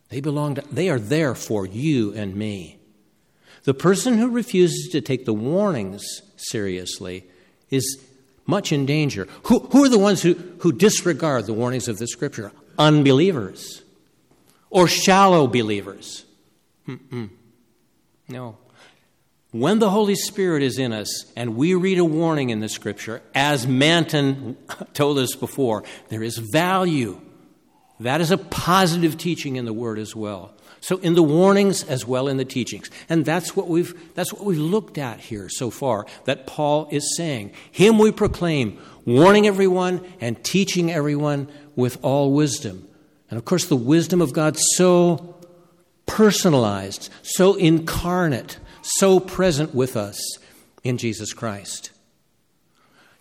They 0.09 0.21
belong 0.21 0.55
to, 0.55 0.63
they 0.71 0.89
are 0.89 1.01
there 1.01 1.35
for 1.35 1.67
you 1.67 2.15
and 2.15 2.37
me. 2.37 2.79
The 3.65 3.75
person 3.75 4.19
who 4.19 4.31
refuses 4.31 4.89
to 4.93 5.01
take 5.01 5.25
the 5.25 5.35
warnings 5.35 6.23
seriously 6.37 7.25
is 7.71 7.99
much 8.47 8.71
in 8.71 8.87
danger. 8.87 9.27
Who, 9.47 9.59
who 9.59 9.85
are 9.85 9.89
the 9.89 9.99
ones 9.99 10.23
who, 10.23 10.35
who 10.61 10.71
disregard 10.71 11.47
the 11.47 11.53
warnings 11.53 11.89
of 11.89 11.99
the 11.99 12.07
scripture? 12.07 12.53
Unbelievers 12.79 13.83
or 14.71 14.87
shallow 14.87 15.47
believers. 15.47 16.25
Mm-mm. 16.87 17.31
No. 18.29 18.59
When 19.53 19.79
the 19.79 19.91
Holy 19.91 20.17
Spirit 20.17 20.63
is 20.63 20.79
in 20.79 20.93
us 20.93 21.25
and 21.37 21.57
we 21.57 21.75
read 21.75 21.99
a 21.99 22.05
warning 22.05 22.51
in 22.51 22.61
the 22.61 22.69
scripture, 22.69 23.23
as 23.35 23.67
Manton 23.67 24.57
told 24.93 25.19
us 25.19 25.35
before, 25.35 25.85
there 26.09 26.23
is 26.23 26.39
value. 26.39 27.21
That 28.01 28.21
is 28.21 28.31
a 28.31 28.39
positive 28.39 29.17
teaching 29.17 29.57
in 29.57 29.65
the 29.65 29.73
Word 29.73 29.99
as 29.99 30.15
well. 30.15 30.53
So 30.81 30.99
in 30.99 31.15
the 31.15 31.23
warnings 31.23 31.83
as 31.83 32.07
well 32.07 32.29
in 32.29 32.37
the 32.37 32.45
teachings. 32.45 32.91
And 33.09 33.25
that's 33.25 33.57
what 33.57 33.69
we've 33.69 34.15
that's 34.15 34.33
what 34.33 34.45
we've 34.45 34.59
looked 34.59 34.99
at 34.99 35.19
here 35.19 35.49
so 35.49 35.71
far 35.71 36.07
that 36.27 36.47
Paul 36.47 36.89
is 36.93 37.17
saying. 37.17 37.53
Him 37.73 37.99
we 37.99 38.13
proclaim, 38.13 38.79
warning 39.05 39.47
everyone 39.47 40.07
and 40.21 40.43
teaching 40.45 40.93
everyone 40.93 41.49
with 41.75 41.99
all 42.05 42.33
wisdom. 42.33 42.87
And 43.31 43.39
of 43.39 43.45
course 43.45 43.67
the 43.67 43.77
wisdom 43.77 44.21
of 44.21 44.33
God 44.33 44.57
so 44.57 45.35
personalized, 46.07 47.11
so 47.23 47.55
incarnate, 47.55 48.59
so 48.87 49.21
present 49.21 49.75
with 49.75 49.97
us 49.97 50.19
in 50.85 50.99
Jesus 50.99 51.33
Christ. 51.33 51.91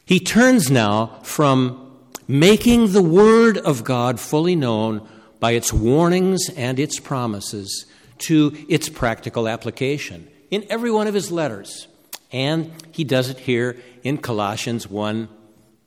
He 0.05 0.19
turns 0.19 0.69
now 0.69 1.19
from 1.23 1.97
making 2.27 2.91
the 2.91 3.01
Word 3.01 3.57
of 3.57 3.83
God 3.83 4.19
fully 4.19 4.55
known 4.55 5.07
by 5.39 5.51
its 5.51 5.73
warnings 5.73 6.49
and 6.55 6.79
its 6.79 6.99
promises 6.99 7.85
to 8.19 8.55
its 8.69 8.89
practical 8.89 9.47
application 9.47 10.27
in 10.51 10.65
every 10.69 10.91
one 10.91 11.07
of 11.07 11.13
his 11.13 11.31
letters. 11.31 11.87
And 12.31 12.71
he 12.91 13.03
does 13.03 13.29
it 13.29 13.39
here 13.39 13.77
in 14.03 14.17
Colossians 14.17 14.89
1 14.89 15.29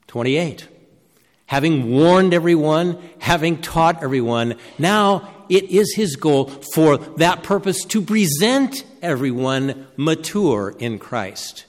28. 0.07 0.67
Having 1.47 1.91
warned 1.91 2.35
everyone, 2.35 2.99
having 3.19 3.61
taught 3.61 4.03
everyone, 4.03 4.57
now 4.79 5.29
it 5.49 5.65
is 5.65 5.95
his 5.95 6.17
goal 6.17 6.47
for 6.75 6.99
that 7.17 7.43
purpose 7.43 7.85
to 7.87 8.03
present 8.03 8.85
everyone 9.03 9.87
mature 9.97 10.75
in 10.79 10.99
Christ. 10.99 11.65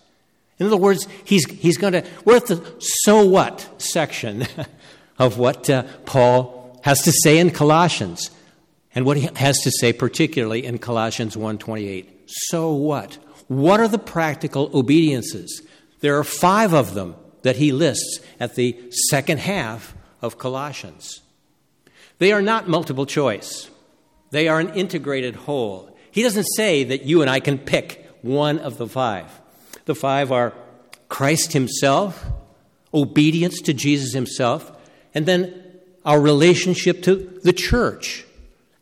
In 0.60 0.66
other 0.66 0.78
words, 0.78 1.08
he's, 1.24 1.50
he's 1.50 1.78
going 1.78 1.94
to, 1.94 2.06
we're 2.26 2.38
at 2.38 2.48
the 2.48 2.76
so 2.80 3.26
what 3.26 3.68
section 3.78 4.46
of 5.20 5.38
what 5.38 5.70
uh, 5.70 5.84
Paul 6.06 6.80
has 6.84 7.02
to 7.04 7.12
say 7.12 7.40
in 7.40 7.52
Colossians 7.52 8.32
and 8.94 9.06
what 9.06 9.18
he 9.18 9.30
has 9.36 9.60
to 9.60 9.72
say 9.72 9.94
particularly 9.94 10.66
in 10.66 10.78
Colossians 10.78 11.36
1:28. 11.36 12.08
So 12.28 12.74
what? 12.74 13.18
What 13.48 13.80
are 13.80 13.88
the 13.88 14.00
practical 14.00 14.70
obediences? 14.74 15.62
There 16.02 16.18
are 16.18 16.24
5 16.24 16.74
of 16.74 16.94
them 16.94 17.16
that 17.42 17.58
he 17.58 17.72
lists 17.72 18.20
at 18.40 18.56
the 18.56 18.78
second 19.10 19.40
half 19.40 19.96
of 20.22 20.38
Colossians. 20.38 21.22
They 22.20 22.32
are 22.32 22.42
not 22.42 22.68
multiple 22.68 23.06
choice. 23.06 23.70
They 24.32 24.48
are 24.48 24.60
an 24.60 24.74
integrated 24.76 25.36
whole. 25.36 25.89
He 26.12 26.24
doesn't 26.24 26.48
say 26.56 26.84
that 26.84 27.04
you 27.04 27.22
and 27.22 27.30
I 27.30 27.40
can 27.40 27.58
pick 27.58 28.10
one 28.22 28.60
of 28.60 28.78
the 28.78 28.88
5. 28.88 29.42
The 29.86 29.96
5 29.96 30.32
are 30.32 30.54
Christ 31.08 31.54
himself, 31.54 32.26
obedience 32.94 33.62
to 33.62 33.74
Jesus 33.74 34.14
himself, 34.14 34.72
and 35.14 35.26
then 35.26 35.64
our 36.06 36.20
relationship 36.20 37.04
to 37.04 37.40
the 37.44 37.54
church, 37.54 38.26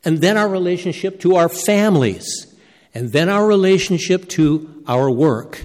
and 0.04 0.18
then 0.18 0.36
our 0.36 0.48
relationship 0.48 1.20
to 1.20 1.36
our 1.36 1.48
families, 1.48 2.54
and 2.94 3.12
then 3.12 3.28
our 3.28 3.46
relationship 3.46 4.28
to 4.30 4.82
our 4.86 5.10
work, 5.10 5.64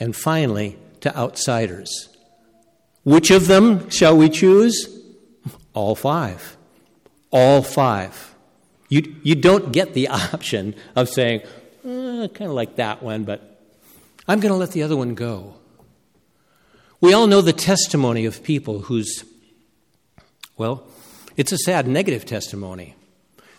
and 0.00 0.14
finally 0.14 0.78
to 1.00 1.16
outsiders. 1.16 2.08
Which 3.04 3.30
of 3.30 3.46
them 3.46 3.88
shall 3.90 4.16
we 4.16 4.28
choose? 4.28 4.88
All 5.72 5.94
five. 5.94 6.56
All 7.30 7.62
five. 7.62 8.34
You, 8.88 9.16
you 9.22 9.34
don't 9.34 9.72
get 9.72 9.94
the 9.94 10.08
option 10.34 10.74
of 10.96 11.08
saying, 11.08 11.40
eh, 11.84 12.28
kind 12.28 12.42
of 12.42 12.52
like 12.52 12.76
that 12.76 13.02
one, 13.02 13.24
but 13.24 13.60
I'm 14.26 14.40
going 14.40 14.52
to 14.52 14.58
let 14.58 14.72
the 14.72 14.82
other 14.82 14.96
one 14.96 15.14
go. 15.14 15.54
We 17.00 17.12
all 17.12 17.26
know 17.26 17.40
the 17.40 17.52
testimony 17.52 18.24
of 18.24 18.42
people 18.42 18.80
whose 18.80 19.24
well, 20.58 20.84
it's 21.36 21.52
a 21.52 21.58
sad 21.58 21.86
negative 21.86 22.26
testimony. 22.26 22.96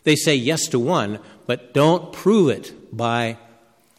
They 0.03 0.15
say 0.15 0.35
yes 0.35 0.67
to 0.67 0.79
one, 0.79 1.19
but 1.47 1.73
don't 1.73 2.11
prove 2.11 2.49
it 2.49 2.95
by 2.95 3.37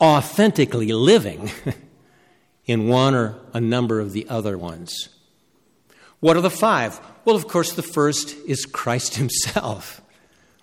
authentically 0.00 0.92
living 0.92 1.50
in 2.66 2.88
one 2.88 3.14
or 3.14 3.36
a 3.54 3.60
number 3.60 3.98
of 3.98 4.12
the 4.12 4.28
other 4.28 4.56
ones. 4.56 5.08
What 6.20 6.36
are 6.36 6.42
the 6.42 6.50
five? 6.50 7.00
Well, 7.24 7.36
of 7.36 7.48
course, 7.48 7.72
the 7.72 7.82
first 7.82 8.36
is 8.46 8.66
Christ 8.66 9.14
Himself. 9.16 9.99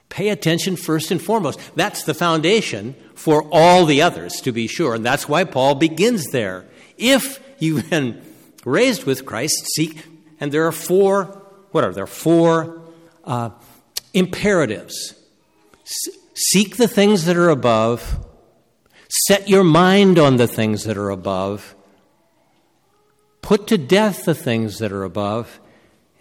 Pay 0.09 0.29
attention 0.29 0.75
first 0.75 1.11
and 1.11 1.21
foremost. 1.21 1.59
That's 1.75 2.03
the 2.03 2.13
foundation 2.13 2.95
for 3.15 3.47
all 3.51 3.85
the 3.85 4.01
others, 4.01 4.41
to 4.41 4.51
be 4.51 4.67
sure. 4.67 4.95
And 4.95 5.05
that's 5.05 5.27
why 5.27 5.43
Paul 5.43 5.75
begins 5.75 6.27
there. 6.27 6.65
If 6.97 7.41
you've 7.59 7.89
been 7.89 8.21
raised 8.65 9.05
with 9.05 9.25
Christ, 9.25 9.65
seek, 9.75 10.05
and 10.39 10.51
there 10.51 10.65
are 10.65 10.71
four 10.71 11.43
what 11.71 11.83
are 11.83 11.93
there? 11.93 12.07
Four 12.07 12.81
uh, 13.23 13.51
imperatives. 14.13 15.13
Seek 16.33 16.77
the 16.77 16.87
things 16.87 17.25
that 17.25 17.37
are 17.37 17.49
above, 17.49 18.25
set 19.27 19.47
your 19.47 19.63
mind 19.63 20.17
on 20.17 20.37
the 20.37 20.47
things 20.47 20.85
that 20.85 20.97
are 20.97 21.11
above, 21.11 21.75
put 23.41 23.67
to 23.67 23.77
death 23.77 24.25
the 24.25 24.35
things 24.35 24.79
that 24.79 24.91
are 24.91 25.03
above, 25.03 25.59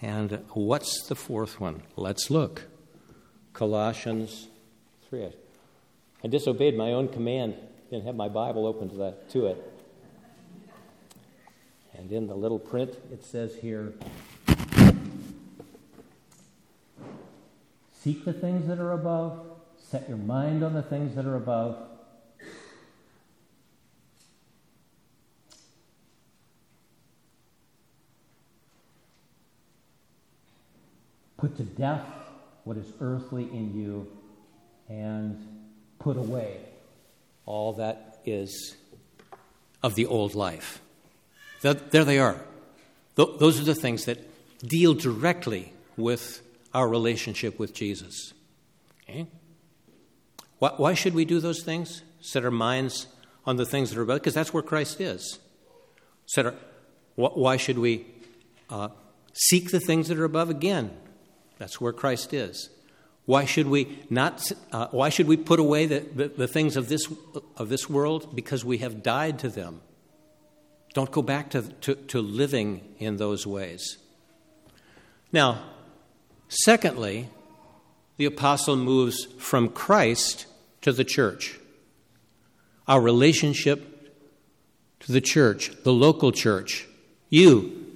And 0.02 0.44
what's 0.52 1.06
the 1.06 1.14
fourth 1.14 1.58
one? 1.58 1.82
Let's 1.96 2.30
look. 2.30 2.65
Colossians 3.56 4.48
3. 5.08 5.30
I 6.22 6.28
disobeyed 6.28 6.76
my 6.76 6.92
own 6.92 7.08
command, 7.08 7.54
didn't 7.90 8.04
have 8.04 8.14
my 8.14 8.28
Bible 8.28 8.66
open 8.66 8.90
to, 8.90 8.96
that, 8.96 9.30
to 9.30 9.46
it. 9.46 9.72
And 11.94 12.12
in 12.12 12.26
the 12.26 12.34
little 12.34 12.58
print, 12.58 12.94
it 13.10 13.24
says 13.24 13.54
here 13.54 13.94
Seek 17.94 18.26
the 18.26 18.34
things 18.34 18.68
that 18.68 18.78
are 18.78 18.92
above, 18.92 19.46
set 19.78 20.06
your 20.06 20.18
mind 20.18 20.62
on 20.62 20.74
the 20.74 20.82
things 20.82 21.16
that 21.16 21.24
are 21.24 21.36
above. 21.36 21.78
Put 31.38 31.56
to 31.56 31.62
death 31.62 32.25
what 32.66 32.76
is 32.76 32.92
earthly 33.00 33.44
in 33.44 33.72
you 33.80 34.08
and 34.88 35.38
put 36.00 36.16
away 36.16 36.58
all 37.46 37.74
that 37.74 38.18
is 38.24 38.74
of 39.84 39.94
the 39.94 40.04
old 40.04 40.34
life. 40.34 40.80
There 41.62 41.74
they 42.04 42.18
are. 42.18 42.40
Those 43.14 43.60
are 43.60 43.64
the 43.64 43.74
things 43.74 44.06
that 44.06 44.18
deal 44.66 44.94
directly 44.94 45.72
with 45.96 46.42
our 46.74 46.88
relationship 46.88 47.56
with 47.56 47.72
Jesus. 47.72 48.34
Okay? 49.08 49.28
Why 50.58 50.94
should 50.94 51.14
we 51.14 51.24
do 51.24 51.38
those 51.38 51.62
things? 51.62 52.02
Set 52.20 52.44
our 52.44 52.50
minds 52.50 53.06
on 53.44 53.56
the 53.56 53.64
things 53.64 53.90
that 53.90 53.98
are 53.98 54.02
above, 54.02 54.18
because 54.18 54.34
that's 54.34 54.52
where 54.52 54.62
Christ 54.62 55.00
is. 55.00 55.38
Set 56.26 56.46
our, 56.46 56.54
why 57.14 57.56
should 57.58 57.78
we 57.78 58.06
uh, 58.70 58.88
seek 59.34 59.70
the 59.70 59.78
things 59.78 60.08
that 60.08 60.18
are 60.18 60.24
above? 60.24 60.50
Again, 60.50 60.90
that's 61.58 61.80
where 61.80 61.92
Christ 61.92 62.32
is. 62.32 62.70
Why 63.24 63.44
should 63.44 63.66
we 63.66 63.98
not? 64.08 64.52
Uh, 64.70 64.86
why 64.92 65.08
should 65.08 65.26
we 65.26 65.36
put 65.36 65.58
away 65.58 65.86
the, 65.86 66.00
the, 66.00 66.28
the, 66.28 66.48
things 66.48 66.76
of 66.76 66.88
this 66.88 67.08
of 67.56 67.68
this 67.68 67.90
world? 67.90 68.34
Because 68.36 68.64
we 68.64 68.78
have 68.78 69.02
died 69.02 69.40
to 69.40 69.48
them. 69.48 69.80
Don't 70.94 71.10
go 71.10 71.22
back 71.22 71.50
to, 71.50 71.62
to, 71.62 71.94
to 71.94 72.22
living 72.22 72.94
in 72.98 73.16
those 73.16 73.46
ways. 73.46 73.98
Now, 75.32 75.62
secondly, 76.48 77.28
the 78.16 78.24
apostle 78.24 78.76
moves 78.76 79.26
from 79.38 79.68
Christ 79.68 80.46
to 80.82 80.92
the 80.92 81.04
church. 81.04 81.58
Our 82.88 83.00
relationship 83.00 84.20
to 85.00 85.12
the 85.12 85.20
church, 85.20 85.70
the 85.82 85.92
local 85.92 86.32
church, 86.32 86.86
you, 87.28 87.86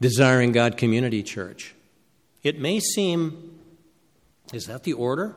desiring 0.00 0.52
God 0.52 0.76
Community 0.76 1.22
Church. 1.22 1.74
It 2.42 2.58
may 2.58 2.80
seem, 2.80 3.60
is 4.52 4.66
that 4.66 4.84
the 4.84 4.92
order? 4.92 5.36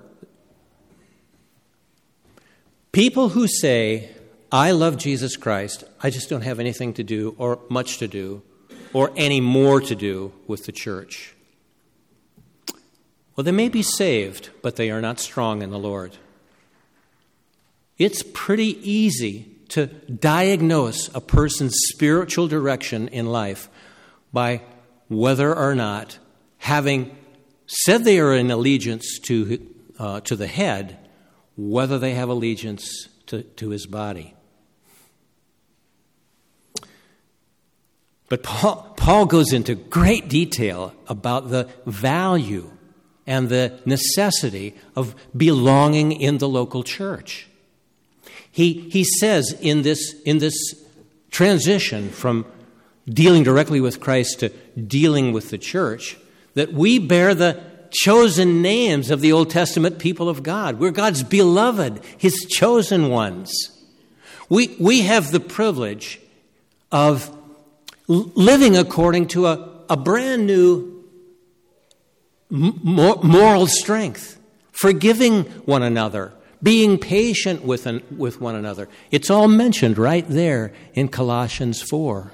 People 2.91 3.29
who 3.29 3.47
say, 3.47 4.09
I 4.51 4.71
love 4.71 4.97
Jesus 4.97 5.37
Christ, 5.37 5.83
I 6.01 6.09
just 6.09 6.29
don't 6.29 6.41
have 6.41 6.59
anything 6.59 6.93
to 6.93 7.03
do 7.03 7.35
or 7.37 7.59
much 7.69 7.97
to 7.97 8.07
do 8.07 8.41
or 8.93 9.11
any 9.15 9.41
more 9.41 9.81
to 9.81 9.95
do 9.95 10.33
with 10.47 10.65
the 10.65 10.71
church. 10.71 11.35
Well, 13.35 13.43
they 13.43 13.51
may 13.51 13.67
be 13.67 13.81
saved, 13.81 14.49
but 14.61 14.77
they 14.77 14.89
are 14.91 15.01
not 15.01 15.19
strong 15.19 15.61
in 15.61 15.69
the 15.69 15.77
Lord. 15.77 16.17
It's 17.97 18.23
pretty 18.33 18.79
easy 18.89 19.47
to 19.69 19.87
diagnose 19.87 21.13
a 21.13 21.19
person's 21.19 21.75
spiritual 21.93 22.47
direction 22.47 23.09
in 23.09 23.25
life 23.25 23.67
by 24.31 24.61
whether 25.09 25.53
or 25.53 25.75
not 25.75 26.17
having 26.65 27.15
said 27.67 28.03
they 28.03 28.19
are 28.19 28.33
in 28.33 28.49
allegiance 28.49 29.19
to, 29.19 29.63
uh, 29.99 30.19
to 30.21 30.35
the 30.35 30.47
head, 30.47 30.97
whether 31.55 31.99
they 31.99 32.15
have 32.15 32.27
allegiance 32.27 33.07
to, 33.27 33.43
to 33.43 33.69
his 33.69 33.85
body. 33.85 34.33
But 38.29 38.41
Paul, 38.41 38.95
Paul 38.97 39.27
goes 39.27 39.53
into 39.53 39.75
great 39.75 40.27
detail 40.27 40.95
about 41.07 41.51
the 41.51 41.69
value 41.85 42.71
and 43.27 43.47
the 43.47 43.79
necessity 43.85 44.73
of 44.95 45.13
belonging 45.37 46.13
in 46.13 46.39
the 46.39 46.49
local 46.49 46.81
church. 46.81 47.47
He, 48.51 48.89
he 48.89 49.03
says 49.03 49.55
in 49.61 49.83
this, 49.83 50.15
in 50.23 50.39
this 50.39 50.55
transition 51.29 52.09
from 52.09 52.47
dealing 53.07 53.43
directly 53.43 53.79
with 53.79 53.99
Christ 53.99 54.39
to 54.39 54.49
dealing 54.75 55.31
with 55.31 55.51
the 55.51 55.59
church 55.59 56.17
that 56.55 56.73
we 56.73 56.99
bear 56.99 57.35
the 57.35 57.61
chosen 57.91 58.61
names 58.61 59.11
of 59.11 59.21
the 59.21 59.31
Old 59.31 59.49
Testament 59.49 59.99
people 59.99 60.27
of 60.27 60.43
God. 60.43 60.79
We're 60.79 60.91
God's 60.91 61.23
beloved, 61.23 62.01
His 62.17 62.45
chosen 62.49 63.09
ones. 63.09 63.53
We, 64.49 64.75
we 64.79 65.01
have 65.01 65.31
the 65.31 65.39
privilege 65.39 66.19
of 66.91 67.35
living 68.07 68.77
according 68.77 69.27
to 69.27 69.47
a, 69.47 69.69
a 69.89 69.97
brand 69.97 70.45
new 70.47 71.03
moral 72.49 73.67
strength, 73.67 74.39
forgiving 74.71 75.43
one 75.65 75.83
another, 75.83 76.33
being 76.61 76.97
patient 76.97 77.63
with, 77.63 77.85
an, 77.85 78.03
with 78.15 78.39
one 78.39 78.55
another. 78.55 78.87
It's 79.11 79.29
all 79.29 79.47
mentioned 79.47 79.97
right 79.97 80.27
there 80.27 80.73
in 80.93 81.09
Colossians 81.09 81.81
4. 81.81 82.31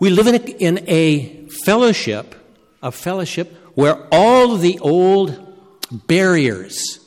We 0.00 0.10
live 0.10 0.26
in 0.26 0.34
a, 0.34 0.38
in 0.38 0.84
a 0.88 1.46
fellowship, 1.64 2.34
a 2.82 2.90
fellowship 2.90 3.54
where 3.74 4.08
all 4.10 4.56
the 4.56 4.78
old 4.80 5.38
barriers, 5.92 6.98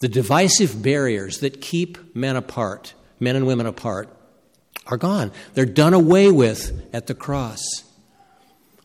the 0.00 0.08
divisive 0.08 0.82
barriers 0.82 1.38
that 1.38 1.60
keep 1.60 2.16
men 2.16 2.36
apart, 2.36 2.94
men 3.20 3.36
and 3.36 3.46
women 3.46 3.66
apart, 3.66 4.08
are 4.86 4.96
gone. 4.96 5.30
They're 5.54 5.66
done 5.66 5.94
away 5.94 6.30
with 6.30 6.88
at 6.92 7.06
the 7.06 7.14
cross. 7.14 7.62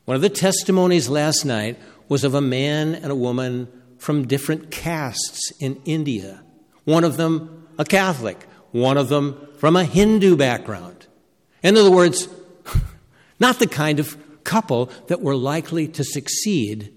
One 0.05 0.16
of 0.16 0.22
the 0.22 0.30
testimonies 0.30 1.07
last 1.07 1.45
night 1.45 1.80
was 2.09 2.24
of 2.24 2.36
a 2.36 2.41
man 2.41 2.93
and 2.93 3.11
a 3.11 3.16
woman 3.16 3.70
from 3.97 4.28
different 4.28 4.70
castes 4.70 5.53
in 5.59 5.82
India. 5.86 6.43
One 6.84 7.05
of 7.05 7.16
them 7.16 7.68
a 7.78 7.86
Catholic, 7.86 8.43
one 8.72 8.97
of 8.97 9.09
them 9.09 9.47
from 9.57 9.76
a 9.76 9.86
Hindu 9.86 10.36
background. 10.36 11.07
In 11.64 11.78
other 11.78 11.91
words, 11.91 12.28
not 13.43 13.59
the 13.59 13.67
kind 13.67 13.99
of 13.99 14.17
couple 14.45 14.89
that 15.07 15.21
were 15.21 15.35
likely 15.35 15.85
to 15.89 16.03
succeed, 16.03 16.93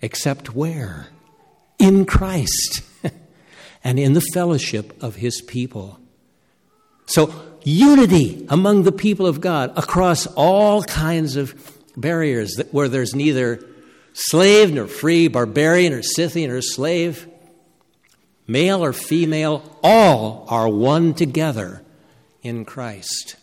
except 0.00 0.54
where? 0.54 1.08
In 1.80 2.04
Christ 2.04 2.82
and 3.84 3.98
in 3.98 4.12
the 4.12 4.20
fellowship 4.32 5.02
of 5.02 5.16
his 5.16 5.42
people. 5.42 5.98
So, 7.06 7.34
unity 7.64 8.46
among 8.48 8.84
the 8.84 8.92
people 8.92 9.26
of 9.26 9.40
God 9.40 9.72
across 9.76 10.28
all 10.28 10.84
kinds 10.84 11.34
of 11.34 11.54
barriers 11.96 12.52
that, 12.54 12.72
where 12.72 12.88
there's 12.88 13.16
neither 13.16 13.66
slave 14.12 14.72
nor 14.72 14.86
free, 14.86 15.26
barbarian 15.26 15.92
or 15.92 16.02
Scythian 16.02 16.52
or 16.52 16.62
slave, 16.62 17.26
male 18.46 18.84
or 18.84 18.92
female, 18.92 19.78
all 19.82 20.46
are 20.48 20.68
one 20.68 21.14
together 21.14 21.82
in 22.42 22.64
Christ. 22.64 23.34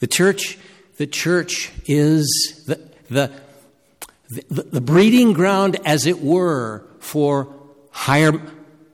The 0.00 0.06
church, 0.06 0.58
the 0.96 1.06
church 1.06 1.72
is 1.86 2.64
the, 2.66 2.80
the, 3.10 3.32
the, 4.28 4.62
the 4.62 4.80
breeding 4.80 5.32
ground, 5.32 5.78
as 5.84 6.06
it 6.06 6.20
were, 6.20 6.84
for 7.00 7.54
higher, 7.90 8.32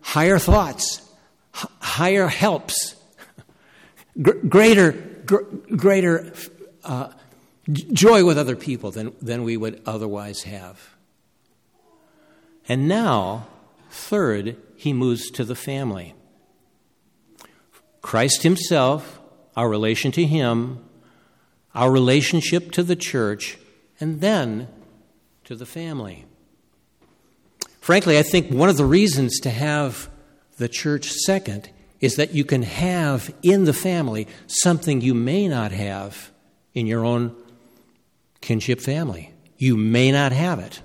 higher 0.01 0.39
thoughts, 0.39 1.03
h- 1.57 1.67
higher 1.81 2.29
helps, 2.29 2.95
gr- 4.21 4.33
greater, 4.49 4.93
gr- 4.93 5.45
greater 5.77 6.33
uh, 6.85 7.11
joy 7.71 8.25
with 8.25 8.39
other 8.39 8.57
people 8.57 8.91
than, 8.91 9.15
than 9.21 9.43
we 9.43 9.57
would 9.57 9.83
otherwise 9.87 10.43
have. 10.43 10.95
And 12.69 12.89
now, 12.89 13.47
third, 13.91 14.57
he 14.77 14.93
moves 14.93 15.31
to 15.33 15.45
the 15.45 15.55
family. 15.55 16.15
Christ 18.01 18.43
himself, 18.43 19.21
our 19.57 19.69
relation 19.69 20.13
to 20.13 20.25
him, 20.25 20.84
our 21.75 21.91
relationship 21.91 22.71
to 22.73 22.83
the 22.83 22.97
church, 22.97 23.59
and 24.01 24.21
then 24.21 24.69
to 25.45 25.55
the 25.57 25.67
family. 25.67 26.25
Frankly, 27.81 28.19
I 28.19 28.23
think 28.23 28.51
one 28.51 28.69
of 28.69 28.77
the 28.77 28.85
reasons 28.85 29.39
to 29.41 29.51
have 29.51 30.09
the 30.57 30.69
church 30.69 31.11
second 31.11 31.69
is 32.01 32.17
that 32.17 32.35
you 32.35 32.45
can 32.45 32.63
have 32.63 33.35
in 33.43 33.65
the 33.65 33.73
family 33.73 34.29
something 34.47 35.01
you 35.01 35.15
may 35.15 35.49
not 35.49 35.73
have 35.73 36.31
in 36.75 36.87
your 36.87 37.05
own 37.05 37.35
kinship 38.41 38.81
family. 38.81 39.33
You 39.59 39.77
may 39.77 40.13
not 40.13 40.33
have 40.33 40.59
it. 40.59 40.81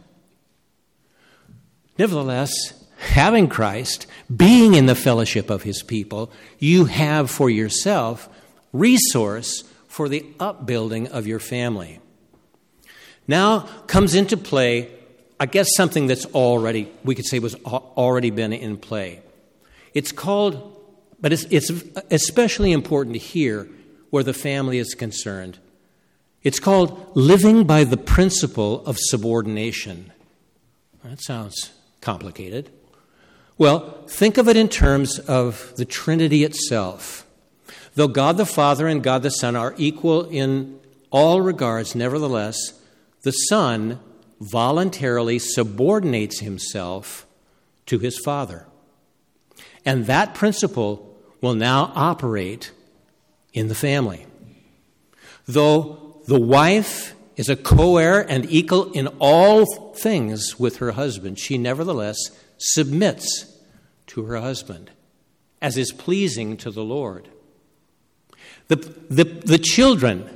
Nevertheless, 1.97 2.51
having 2.97 3.49
Christ, 3.49 4.07
being 4.33 4.73
in 4.73 4.85
the 4.85 4.95
fellowship 4.95 5.49
of 5.49 5.63
his 5.63 5.83
people, 5.83 6.31
you 6.57 6.85
have 6.85 7.29
for 7.29 7.49
yourself 7.49 8.29
resource 8.71 9.63
for 9.89 10.07
the 10.07 10.25
upbuilding 10.39 11.07
of 11.07 11.27
your 11.27 11.39
family. 11.39 11.99
Now 13.27 13.61
comes 13.87 14.15
into 14.15 14.37
play, 14.37 14.89
I 15.39 15.45
guess, 15.45 15.67
something 15.75 16.07
that's 16.07 16.25
already, 16.27 16.89
we 17.03 17.15
could 17.15 17.25
say, 17.25 17.39
was 17.39 17.55
already 17.65 18.29
been 18.29 18.53
in 18.53 18.77
play. 18.77 19.21
It's 19.93 20.13
called, 20.13 20.81
but 21.19 21.33
it's, 21.33 21.43
it's 21.49 21.71
especially 22.09 22.71
important 22.71 23.17
here 23.17 23.67
where 24.11 24.23
the 24.23 24.33
family 24.33 24.77
is 24.77 24.93
concerned. 24.93 25.57
It's 26.43 26.59
called 26.59 27.11
living 27.15 27.65
by 27.65 27.83
the 27.83 27.97
principle 27.97 28.85
of 28.85 28.97
subordination. 28.97 30.13
That 31.03 31.21
sounds 31.21 31.71
complicated. 31.99 32.69
Well, 33.57 34.05
think 34.07 34.37
of 34.37 34.47
it 34.47 34.55
in 34.55 34.69
terms 34.69 35.19
of 35.19 35.73
the 35.75 35.85
Trinity 35.85 36.43
itself. 36.43 37.25
Though 37.95 38.07
God 38.07 38.37
the 38.37 38.45
Father 38.45 38.87
and 38.87 39.03
God 39.03 39.23
the 39.23 39.29
Son 39.29 39.55
are 39.55 39.73
equal 39.77 40.25
in 40.25 40.79
all 41.11 41.41
regards, 41.41 41.95
nevertheless, 41.95 42.57
the 43.23 43.31
Son 43.31 43.99
voluntarily 44.39 45.39
subordinates 45.39 46.39
himself 46.39 47.25
to 47.87 47.99
his 47.99 48.17
Father. 48.19 48.65
And 49.85 50.05
that 50.05 50.33
principle 50.33 51.17
will 51.41 51.55
now 51.55 51.91
operate 51.95 52.71
in 53.53 53.67
the 53.67 53.75
family. 53.75 54.25
Though 55.47 56.21
the 56.27 56.39
wife 56.39 57.15
is 57.35 57.49
a 57.49 57.55
co 57.55 57.97
heir 57.97 58.19
and 58.29 58.45
equal 58.51 58.91
in 58.91 59.07
all 59.19 59.93
things 59.93 60.59
with 60.59 60.77
her 60.77 60.91
husband, 60.91 61.39
she 61.39 61.57
nevertheless 61.57 62.17
submits 62.57 63.57
to 64.07 64.25
her 64.25 64.37
husband, 64.37 64.91
as 65.61 65.77
is 65.77 65.91
pleasing 65.91 66.57
to 66.57 66.69
the 66.69 66.83
Lord. 66.83 67.29
The, 68.69 68.75
the, 69.09 69.23
the 69.23 69.57
children 69.57 70.29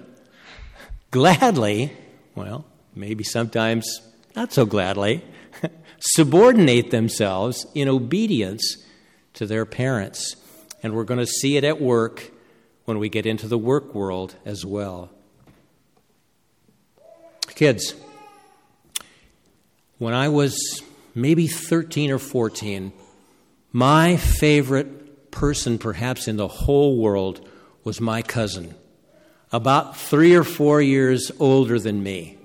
gladly, 1.11 1.93
well, 2.35 2.65
maybe 2.95 3.23
sometimes 3.23 4.01
not 4.35 4.51
so 4.51 4.65
gladly, 4.65 5.23
subordinate 5.99 6.89
themselves 6.89 7.67
in 7.75 7.87
obedience 7.87 8.83
to 9.35 9.45
their 9.45 9.65
parents. 9.65 10.35
And 10.81 10.95
we're 10.95 11.03
going 11.03 11.19
to 11.19 11.27
see 11.27 11.57
it 11.57 11.63
at 11.63 11.79
work 11.79 12.31
when 12.85 12.97
we 12.97 13.07
get 13.07 13.27
into 13.27 13.47
the 13.47 13.57
work 13.57 13.93
world 13.93 14.35
as 14.45 14.65
well. 14.65 15.11
Kids, 17.49 17.93
when 19.99 20.15
I 20.15 20.27
was 20.29 20.81
maybe 21.13 21.45
13 21.45 22.09
or 22.09 22.17
14, 22.17 22.91
my 23.71 24.17
favorite 24.17 25.29
person, 25.29 25.77
perhaps 25.77 26.27
in 26.27 26.37
the 26.37 26.47
whole 26.47 26.97
world, 26.97 27.47
was 27.83 27.99
my 27.99 28.21
cousin, 28.21 28.75
about 29.51 29.97
three 29.97 30.35
or 30.35 30.43
four 30.43 30.81
years 30.81 31.31
older 31.39 31.79
than 31.79 32.01
me. 32.01 32.37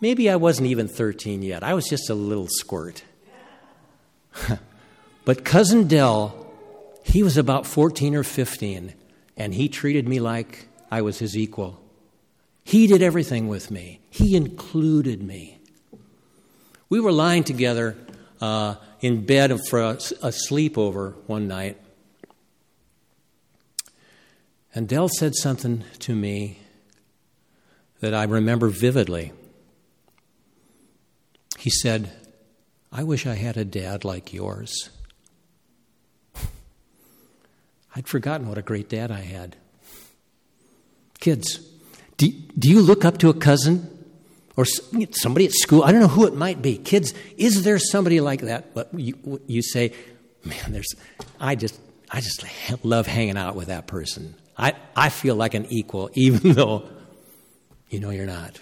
Maybe 0.00 0.30
I 0.30 0.36
wasn't 0.36 0.68
even 0.68 0.88
13 0.88 1.42
yet, 1.42 1.62
I 1.62 1.74
was 1.74 1.86
just 1.86 2.10
a 2.10 2.14
little 2.14 2.48
squirt. 2.48 3.02
but 5.24 5.44
Cousin 5.44 5.88
Dell, 5.88 6.46
he 7.02 7.22
was 7.22 7.36
about 7.36 7.66
14 7.66 8.14
or 8.14 8.22
15, 8.22 8.94
and 9.36 9.54
he 9.54 9.68
treated 9.68 10.08
me 10.08 10.20
like 10.20 10.68
I 10.90 11.02
was 11.02 11.18
his 11.18 11.36
equal. 11.36 11.80
He 12.64 12.86
did 12.86 13.02
everything 13.02 13.48
with 13.48 13.70
me, 13.70 14.00
he 14.10 14.36
included 14.36 15.22
me. 15.22 15.58
We 16.90 17.00
were 17.00 17.12
lying 17.12 17.44
together 17.44 17.96
uh, 18.40 18.76
in 19.00 19.26
bed 19.26 19.58
for 19.68 19.80
a, 19.80 19.90
a 19.90 20.30
sleepover 20.30 21.14
one 21.26 21.48
night. 21.48 21.78
And 24.74 24.88
Dell 24.88 25.08
said 25.08 25.34
something 25.34 25.84
to 26.00 26.14
me 26.14 26.60
that 28.00 28.14
I 28.14 28.24
remember 28.24 28.68
vividly. 28.68 29.32
He 31.58 31.70
said, 31.70 32.12
I 32.92 33.02
wish 33.02 33.26
I 33.26 33.34
had 33.34 33.56
a 33.56 33.64
dad 33.64 34.04
like 34.04 34.32
yours. 34.32 34.90
I'd 37.96 38.06
forgotten 38.06 38.48
what 38.48 38.58
a 38.58 38.62
great 38.62 38.88
dad 38.88 39.10
I 39.10 39.20
had. 39.20 39.56
Kids, 41.18 41.58
do, 42.16 42.28
do 42.56 42.68
you 42.70 42.80
look 42.80 43.04
up 43.04 43.18
to 43.18 43.28
a 43.28 43.34
cousin 43.34 43.98
or 44.58 44.64
somebody 45.12 45.46
at 45.46 45.52
school. 45.52 45.84
I 45.84 45.92
don't 45.92 46.00
know 46.00 46.08
who 46.08 46.26
it 46.26 46.34
might 46.34 46.60
be. 46.60 46.78
Kids, 46.78 47.14
is 47.36 47.62
there 47.62 47.78
somebody 47.78 48.20
like 48.20 48.40
that? 48.40 48.74
But 48.74 48.92
you, 48.92 49.40
you 49.46 49.62
say, 49.62 49.92
man, 50.44 50.72
there's, 50.72 50.96
I 51.38 51.54
just, 51.54 51.78
I 52.10 52.20
just 52.20 52.44
love 52.84 53.06
hanging 53.06 53.36
out 53.36 53.54
with 53.54 53.68
that 53.68 53.86
person. 53.86 54.34
I, 54.58 54.74
I 54.96 55.08
feel 55.08 55.36
like 55.36 55.54
an 55.54 55.66
equal, 55.70 56.10
even 56.14 56.52
though 56.52 56.88
you 57.88 58.00
know 58.00 58.10
you're 58.10 58.26
not. 58.26 58.60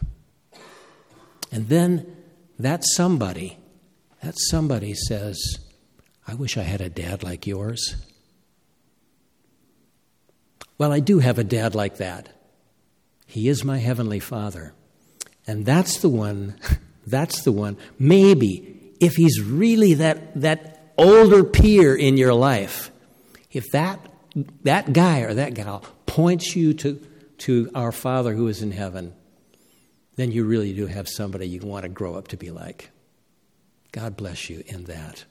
And 1.51 1.68
then 1.68 2.16
that 2.59 2.84
somebody, 2.84 3.59
that 4.22 4.34
somebody 4.51 4.94
says, 4.94 5.38
I 6.26 6.34
wish 6.34 6.57
I 6.57 6.62
had 6.62 6.80
a 6.80 6.90
dad 6.90 7.22
like 7.22 7.47
yours. 7.47 7.97
Well, 10.78 10.92
I 10.92 11.01
do 11.01 11.20
have 11.20 11.38
a 11.38 11.44
dad 11.44 11.74
like 11.74 11.97
that. 11.99 12.28
He 13.26 13.49
is 13.49 13.64
my 13.64 13.78
heavenly 13.78 14.20
father. 14.20 14.74
And 15.47 15.64
that's 15.64 16.01
the 16.01 16.09
one, 16.09 16.59
that's 17.07 17.42
the 17.42 17.53
one, 17.53 17.76
maybe, 17.99 18.94
if 19.01 19.14
he's 19.14 19.40
really 19.42 19.94
that, 19.94 20.40
that 20.40 20.92
older 20.99 21.44
peer 21.44 21.94
in 21.94 22.16
your 22.16 22.34
life, 22.34 22.90
if 23.51 23.64
that, 23.72 24.01
that 24.62 24.93
guy 24.93 25.20
or 25.20 25.34
that 25.34 25.55
gal 25.55 25.82
points 26.05 26.55
you 26.55 26.74
to, 26.74 27.01
to 27.39 27.70
our 27.74 27.93
Father 27.93 28.34
who 28.34 28.49
is 28.49 28.62
in 28.62 28.70
heaven, 28.70 29.14
then 30.16 30.30
you 30.30 30.45
really 30.45 30.72
do 30.72 30.87
have 30.87 31.09
somebody 31.09 31.49
you 31.49 31.61
want 31.61 31.84
to 31.84 31.89
grow 31.89 32.14
up 32.14 32.28
to 32.28 32.37
be 32.37 32.51
like. 32.51 32.91
God 33.93 34.16
bless 34.16 34.51
you 34.51 34.62
in 34.66 34.84
that. 34.84 35.24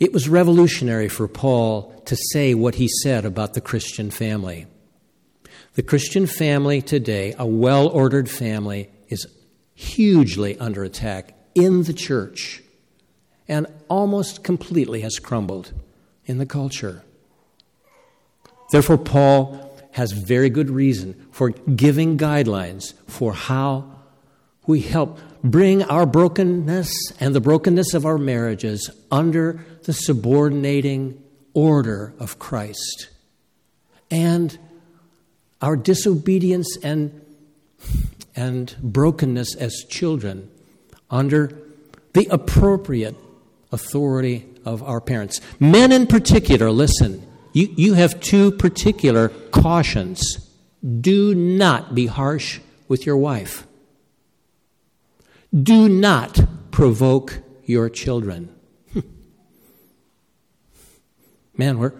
It 0.00 0.12
was 0.12 0.28
revolutionary 0.28 1.08
for 1.08 1.28
Paul 1.28 2.02
to 2.06 2.16
say 2.32 2.54
what 2.54 2.74
he 2.74 2.88
said 2.88 3.24
about 3.24 3.54
the 3.54 3.60
Christian 3.60 4.10
family. 4.10 4.66
The 5.74 5.82
Christian 5.82 6.26
family 6.26 6.82
today, 6.82 7.34
a 7.38 7.46
well 7.46 7.88
ordered 7.88 8.28
family, 8.28 8.90
is 9.08 9.26
hugely 9.74 10.58
under 10.58 10.82
attack 10.82 11.36
in 11.54 11.84
the 11.84 11.92
church 11.92 12.62
and 13.46 13.66
almost 13.88 14.42
completely 14.42 15.00
has 15.02 15.18
crumbled 15.18 15.72
in 16.26 16.38
the 16.38 16.46
culture. 16.46 17.04
Therefore, 18.70 18.98
Paul 18.98 19.76
has 19.92 20.12
very 20.12 20.50
good 20.50 20.70
reason 20.70 21.28
for 21.30 21.50
giving 21.50 22.18
guidelines 22.18 22.94
for 23.06 23.32
how 23.32 23.94
we 24.66 24.80
help 24.80 25.18
bring 25.42 25.82
our 25.84 26.06
brokenness 26.06 27.12
and 27.20 27.34
the 27.34 27.40
brokenness 27.40 27.94
of 27.94 28.06
our 28.06 28.18
marriages 28.18 28.90
under 29.12 29.64
the 29.84 29.92
subordinating 29.92 31.22
order 31.52 32.14
of 32.18 32.38
Christ. 32.38 33.10
And 34.10 34.58
our 35.60 35.76
disobedience 35.76 36.76
and, 36.82 37.20
and 38.34 38.74
brokenness 38.82 39.54
as 39.56 39.84
children 39.88 40.50
under 41.10 41.56
the 42.14 42.26
appropriate 42.30 43.16
authority 43.70 44.46
of 44.64 44.82
our 44.82 45.00
parents. 45.00 45.40
Men 45.60 45.92
in 45.92 46.06
particular, 46.06 46.70
listen, 46.70 47.26
you, 47.52 47.72
you 47.76 47.94
have 47.94 48.20
two 48.20 48.50
particular 48.52 49.28
cautions. 49.50 50.50
Do 51.00 51.34
not 51.34 51.94
be 51.94 52.06
harsh 52.06 52.60
with 52.88 53.06
your 53.06 53.16
wife. 53.16 53.66
Do 55.52 55.88
not 55.88 56.40
provoke 56.70 57.40
your 57.64 57.88
children. 57.88 58.54
Hmm. 58.92 59.00
Man, 61.56 61.78
we're, 61.78 61.92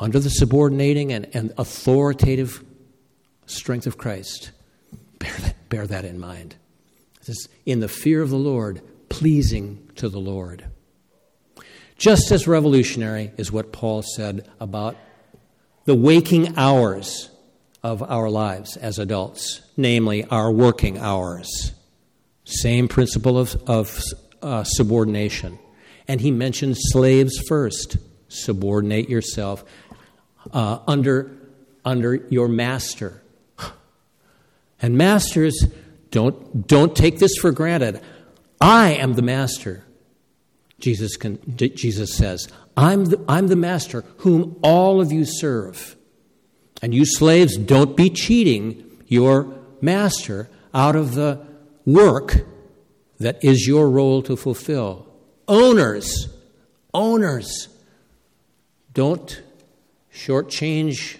under 0.00 0.18
the 0.18 0.30
subordinating 0.30 1.12
and, 1.12 1.28
and 1.34 1.52
authoritative 1.58 2.64
strength 3.46 3.86
of 3.86 3.98
Christ. 3.98 4.52
Bear 5.18 5.34
that, 5.40 5.68
bear 5.68 5.86
that 5.86 6.04
in 6.04 6.18
mind. 6.18 6.56
This 7.20 7.30
is 7.30 7.48
in 7.66 7.80
the 7.80 7.88
fear 7.88 8.22
of 8.22 8.30
the 8.30 8.38
Lord, 8.38 8.80
pleasing 9.08 9.90
to 9.96 10.08
the 10.08 10.20
Lord. 10.20 10.64
Just 11.98 12.30
as 12.30 12.46
revolutionary 12.46 13.32
is 13.36 13.50
what 13.50 13.72
Paul 13.72 14.02
said 14.02 14.48
about 14.60 14.96
the 15.84 15.96
waking 15.96 16.56
hours 16.56 17.30
of 17.82 18.02
our 18.02 18.30
lives 18.30 18.76
as 18.76 18.98
adults, 18.98 19.62
namely 19.76 20.24
our 20.26 20.50
working 20.52 20.96
hours. 20.98 21.72
Same 22.44 22.86
principle 22.86 23.36
of, 23.36 23.56
of 23.66 24.00
uh, 24.40 24.62
subordination. 24.62 25.58
And 26.06 26.20
he 26.20 26.30
mentions 26.30 26.78
slaves 26.92 27.36
first. 27.48 27.96
Subordinate 28.28 29.08
yourself 29.08 29.64
uh, 30.52 30.78
under, 30.86 31.36
under 31.84 32.14
your 32.30 32.48
master. 32.48 33.22
And 34.80 34.96
masters, 34.96 35.66
don't, 36.12 36.68
don't 36.68 36.94
take 36.94 37.18
this 37.18 37.36
for 37.36 37.50
granted. 37.50 38.00
I 38.60 38.90
am 38.92 39.14
the 39.14 39.22
master. 39.22 39.84
Jesus, 40.78 41.16
can, 41.16 41.38
Jesus 41.56 42.14
says, 42.14 42.48
I'm 42.76 43.06
the, 43.06 43.24
I'm 43.28 43.48
the 43.48 43.56
master 43.56 44.04
whom 44.18 44.58
all 44.62 45.00
of 45.00 45.10
you 45.10 45.24
serve. 45.24 45.96
And 46.80 46.94
you 46.94 47.04
slaves, 47.04 47.56
don't 47.56 47.96
be 47.96 48.10
cheating 48.10 48.84
your 49.06 49.58
master 49.80 50.48
out 50.72 50.94
of 50.94 51.14
the 51.14 51.44
work 51.84 52.46
that 53.18 53.42
is 53.42 53.66
your 53.66 53.90
role 53.90 54.22
to 54.22 54.36
fulfill. 54.36 55.06
Owners, 55.48 56.28
owners, 56.94 57.68
don't 58.94 59.42
shortchange 60.12 61.16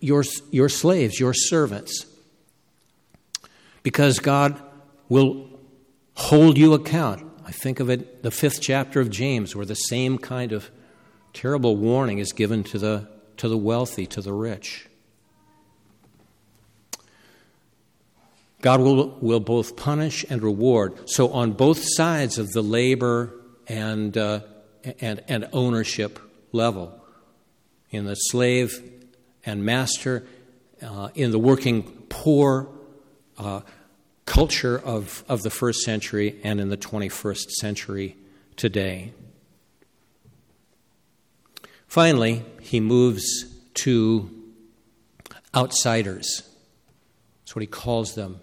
your, 0.00 0.24
your 0.50 0.68
slaves, 0.68 1.18
your 1.18 1.34
servants, 1.34 2.06
because 3.82 4.18
God 4.18 4.60
will 5.08 5.48
hold 6.14 6.58
you 6.58 6.74
account. 6.74 7.29
I 7.50 7.52
think 7.52 7.80
of 7.80 7.90
it, 7.90 8.22
the 8.22 8.30
fifth 8.30 8.60
chapter 8.60 9.00
of 9.00 9.10
James, 9.10 9.56
where 9.56 9.66
the 9.66 9.74
same 9.74 10.18
kind 10.18 10.52
of 10.52 10.70
terrible 11.32 11.76
warning 11.76 12.20
is 12.20 12.32
given 12.32 12.62
to 12.62 12.78
the, 12.78 13.08
to 13.38 13.48
the 13.48 13.58
wealthy, 13.58 14.06
to 14.06 14.22
the 14.22 14.32
rich. 14.32 14.86
God 18.60 18.80
will, 18.80 19.18
will 19.20 19.40
both 19.40 19.74
punish 19.74 20.24
and 20.30 20.44
reward. 20.44 21.10
So, 21.10 21.30
on 21.30 21.50
both 21.50 21.80
sides 21.82 22.38
of 22.38 22.52
the 22.52 22.62
labor 22.62 23.34
and, 23.66 24.16
uh, 24.16 24.42
and, 25.00 25.24
and 25.26 25.48
ownership 25.52 26.20
level, 26.52 27.02
in 27.90 28.04
the 28.04 28.14
slave 28.14 28.80
and 29.44 29.64
master, 29.64 30.24
uh, 30.80 31.08
in 31.16 31.32
the 31.32 31.38
working 31.40 31.82
poor 32.08 32.68
uh, 33.38 33.62
culture 34.30 34.78
of, 34.78 35.24
of 35.28 35.42
the 35.42 35.50
first 35.50 35.80
century, 35.80 36.38
and 36.44 36.60
in 36.60 36.68
the 36.68 36.76
21st 36.76 37.50
century 37.50 38.16
today. 38.54 39.12
Finally, 41.88 42.44
he 42.60 42.78
moves 42.78 43.24
to 43.74 44.30
outsiders. 45.52 46.48
That's 47.40 47.56
what 47.56 47.62
he 47.62 47.66
calls 47.66 48.14
them. 48.14 48.38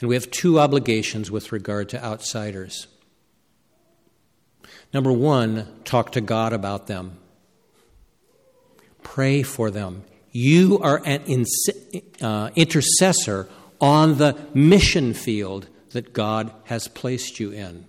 And 0.00 0.10
we 0.10 0.16
have 0.16 0.30
two 0.30 0.60
obligations 0.60 1.30
with 1.30 1.50
regard 1.50 1.88
to 1.88 2.04
outsiders. 2.04 2.86
Number 4.92 5.12
one, 5.12 5.66
talk 5.84 6.12
to 6.12 6.20
God 6.20 6.52
about 6.52 6.88
them, 6.88 7.16
pray 9.02 9.42
for 9.42 9.70
them. 9.70 10.04
You 10.30 10.78
are 10.80 11.00
an 11.06 11.46
uh, 12.20 12.50
intercessor 12.54 13.48
on 13.80 14.18
the 14.18 14.36
mission 14.54 15.14
field 15.14 15.68
that 15.90 16.12
God 16.12 16.52
has 16.64 16.88
placed 16.88 17.40
you 17.40 17.50
in. 17.50 17.86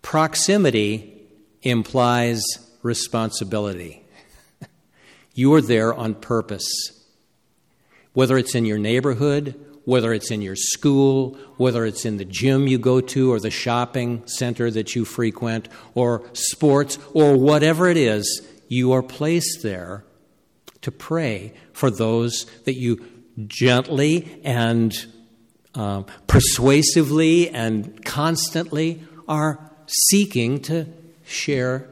Proximity 0.00 1.22
implies 1.62 2.42
responsibility. 2.82 4.04
you 5.34 5.54
are 5.54 5.60
there 5.60 5.94
on 5.94 6.14
purpose. 6.14 6.66
Whether 8.12 8.36
it's 8.36 8.54
in 8.54 8.64
your 8.64 8.78
neighborhood, 8.78 9.54
whether 9.84 10.12
it's 10.12 10.30
in 10.30 10.42
your 10.42 10.56
school, 10.56 11.36
whether 11.56 11.84
it's 11.84 12.04
in 12.04 12.16
the 12.16 12.24
gym 12.24 12.66
you 12.66 12.78
go 12.78 13.00
to, 13.00 13.32
or 13.32 13.40
the 13.40 13.50
shopping 13.50 14.22
center 14.26 14.70
that 14.70 14.94
you 14.94 15.04
frequent, 15.04 15.68
or 15.94 16.28
sports, 16.32 16.98
or 17.14 17.36
whatever 17.36 17.88
it 17.88 17.96
is, 17.96 18.46
you 18.68 18.92
are 18.92 19.02
placed 19.02 19.62
there 19.62 20.04
to 20.82 20.90
pray 20.90 21.52
for 21.72 21.90
those 21.90 22.44
that 22.64 22.74
you 22.74 22.96
gently 23.46 24.40
and 24.44 24.94
uh, 25.74 26.02
persuasively 26.26 27.48
and 27.50 28.04
constantly 28.04 29.02
are 29.28 29.70
seeking 29.86 30.60
to 30.60 30.86
share 31.24 31.88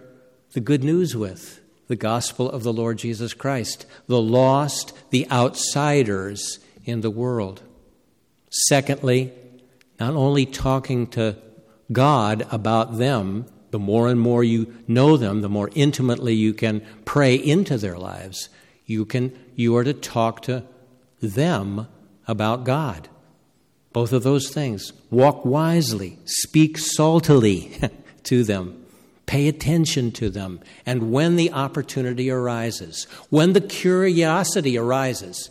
the 0.53 0.61
good 0.61 0.84
news 0.84 1.16
with 1.16 1.61
the 1.88 1.97
gospel 1.97 2.51
of 2.51 2.62
the 2.62 2.72
Lord 2.72 2.99
Jesus 2.99 3.34
Christ, 3.34 3.86
the 4.07 4.20
lost, 4.20 4.93
the 5.11 5.28
outsiders 5.30 6.59
in 6.84 7.01
the 7.01 7.11
world. 7.11 7.62
Secondly, 8.51 9.32
not 9.99 10.14
only 10.14 10.47
talking 10.47 11.07
to 11.09 11.36
God 11.93 12.47
about 12.51 12.99
them, 12.99 13.47
the 13.70 13.78
more 13.78 14.09
and 14.09 14.20
more 14.20 14.43
you 14.45 14.74
know 14.86 15.16
them, 15.16 15.41
the 15.41 15.49
more 15.49 15.70
intimately 15.74 16.34
you 16.34 16.53
can 16.53 16.84
pray 17.05 17.34
into 17.34 17.78
their 17.78 17.99
lives. 17.99 18.49
You, 18.86 19.05
can, 19.05 19.36
you 19.55 19.76
are 19.76 19.84
to 19.84 19.95
talk 19.95 20.43
to 20.43 20.64
them 21.21 21.87
about 22.27 22.64
God. 22.64 23.09
Both 23.93 24.12
of 24.12 24.23
those 24.23 24.51
things. 24.51 24.93
Walk 25.11 25.45
wisely, 25.45 26.18
speak 26.25 26.77
saltily 26.77 27.91
to 28.25 28.45
them, 28.45 28.85
pay 29.27 29.49
attention 29.49 30.12
to 30.12 30.31
them. 30.31 30.61
And 30.87 31.12
when 31.12 31.37
the 31.37 31.53
opportunity 31.53 32.31
arises, 32.31 33.05
when 33.31 33.53
the 33.53 33.61
curiosity 33.61 34.79
arises, 34.79 35.51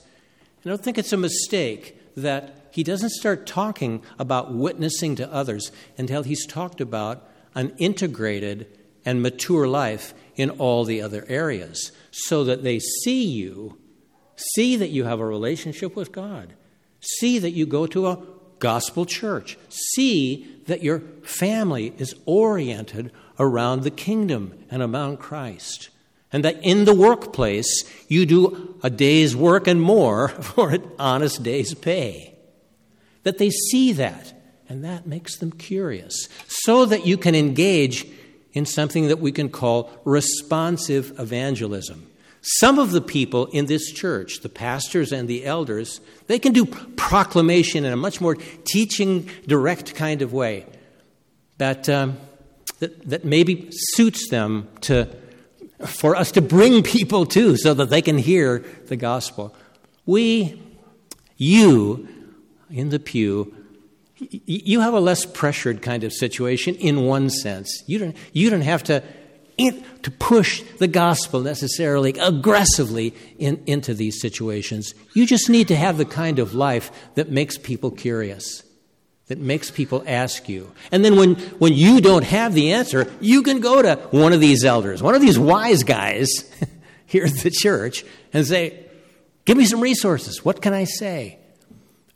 I 0.66 0.70
don't 0.70 0.84
think 0.84 0.98
it's 0.98 1.14
a 1.14 1.18
mistake 1.18 1.96
that 2.16 2.70
he 2.72 2.84
doesn't 2.84 3.12
start 3.12 3.48
talking 3.48 4.04
about 4.18 4.54
witnessing 4.54 5.16
to 5.16 5.34
others 5.34 5.72
until 5.98 6.24
he's 6.24 6.46
talked 6.46 6.82
about 6.82 7.28
an 7.56 7.74
integrated 7.78 8.68
and 9.06 9.22
mature 9.22 9.68
life 9.68 10.14
in 10.36 10.50
all 10.52 10.86
the 10.86 11.02
other 11.02 11.26
areas 11.28 11.92
so 12.12 12.44
that 12.44 12.64
they 12.64 12.80
see 12.80 13.26
you, 13.26 13.78
see 14.40 14.76
that 14.76 14.90
you 14.90 15.04
have 15.04 15.20
a 15.20 15.26
relationship 15.26 15.96
with 15.96 16.12
God, 16.12 16.54
see 17.00 17.40
that 17.40 17.52
you 17.52 17.66
go 17.66 17.88
to 17.88 18.08
a 18.08 18.20
gospel 18.60 19.06
church, 19.06 19.58
see 19.70 20.62
that 20.68 20.84
your 20.84 21.00
family 21.24 21.94
is 21.98 22.16
oriented 22.26 23.12
around 23.40 23.84
the 23.84 23.92
kingdom 23.92 24.54
and 24.70 24.82
around 24.82 25.18
Christ. 25.18 25.90
And 26.32 26.44
that 26.46 26.64
in 26.64 26.86
the 26.86 26.94
workplace, 26.94 27.92
you 28.08 28.26
do 28.26 28.78
a 28.84 28.90
day's 28.90 29.36
work 29.36 29.68
and 29.68 29.82
more 29.82 30.28
for 30.42 30.70
an 30.70 30.90
honest 31.00 31.42
day's 31.44 31.74
pay 31.74 32.36
that 33.24 33.38
they 33.38 33.50
see 33.50 33.94
that, 33.94 34.34
and 34.70 34.84
that 34.84 35.06
makes 35.06 35.38
them 35.38 35.52
curious, 35.52 36.30
so 36.48 36.86
that 36.86 37.06
you 37.06 37.18
can 37.18 37.36
engage 37.36 38.08
in 38.54 38.66
something 38.66 39.08
that 39.08 39.20
we 39.20 39.32
can 39.32 39.50
call 39.50 39.92
responsive 40.06 41.20
evangelism. 41.20 42.08
Some 42.42 42.80
of 42.80 42.92
the 42.92 43.02
people 43.02 43.48
in 43.48 43.66
this 43.66 43.92
church, 43.92 44.40
the 44.42 44.50
pastors 44.50 45.12
and 45.12 45.28
the 45.28 45.46
elders, 45.46 46.00
they 46.28 46.40
can 46.40 46.54
do 46.54 46.66
proclamation 46.66 47.84
in 47.84 47.92
a 47.92 47.98
much 47.98 48.22
more 48.22 48.36
teaching, 48.64 49.30
direct 49.46 49.96
kind 49.96 50.22
of 50.22 50.32
way 50.32 50.66
that, 51.58 51.90
um, 51.90 52.18
that, 52.80 53.10
that 53.10 53.26
maybe 53.26 53.68
suits 53.72 54.30
them 54.30 54.70
to, 54.82 55.10
for 55.86 56.16
us 56.16 56.32
to 56.32 56.42
bring 56.42 56.82
people 56.96 57.26
to 57.28 57.58
so 57.58 57.74
that 57.74 57.90
they 57.90 58.02
can 58.02 58.18
hear 58.18 58.64
the 58.88 58.96
gospel. 58.96 59.54
We, 60.06 60.62
you, 61.36 62.08
in 62.70 62.90
the 62.90 63.00
pew, 63.00 63.54
you 64.18 64.82
have 64.82 64.94
a 64.94 65.00
less 65.00 65.26
pressured 65.26 65.82
kind 65.82 66.04
of 66.04 66.14
situation 66.14 66.76
in 66.76 67.06
one 67.06 67.30
sense. 67.30 67.84
You 67.88 68.00
don't, 68.00 68.18
you 68.34 68.50
don't 68.50 68.62
have 68.62 68.84
to, 68.84 69.04
to 69.60 70.12
push 70.12 70.62
the 70.78 70.88
gospel 70.88 71.42
necessarily 71.42 72.12
aggressively 72.12 73.14
in, 73.38 73.62
into 73.66 73.94
these 73.94 74.22
situations. 74.22 74.94
You 75.14 75.26
just 75.26 75.50
need 75.50 75.68
to 75.68 75.76
have 75.76 75.98
the 75.98 76.06
kind 76.06 76.40
of 76.40 76.54
life 76.54 76.92
that 77.16 77.30
makes 77.30 77.58
people 77.58 77.92
curious, 77.92 78.64
that 79.28 79.38
makes 79.38 79.70
people 79.70 80.04
ask 80.08 80.48
you. 80.48 80.72
And 80.92 81.04
then 81.04 81.16
when, 81.16 81.36
when 81.60 81.74
you 81.74 82.02
don't 82.02 82.24
have 82.24 82.54
the 82.54 82.74
answer, 82.74 83.12
you 83.20 83.44
can 83.44 83.60
go 83.60 83.82
to 83.82 83.96
one 84.12 84.34
of 84.34 84.40
these 84.40 84.64
elders, 84.64 85.04
one 85.04 85.16
of 85.16 85.22
these 85.22 85.38
wise 85.38 85.84
guys 85.84 86.28
here 87.06 87.26
at 87.26 87.34
the 87.40 87.52
church, 87.52 88.06
and 88.34 88.46
say, 88.46 88.86
Give 89.46 89.58
me 89.58 89.66
some 89.66 89.82
resources. 89.82 90.46
What 90.46 90.62
can 90.62 90.76
I 90.76 90.84
say? 90.84 91.40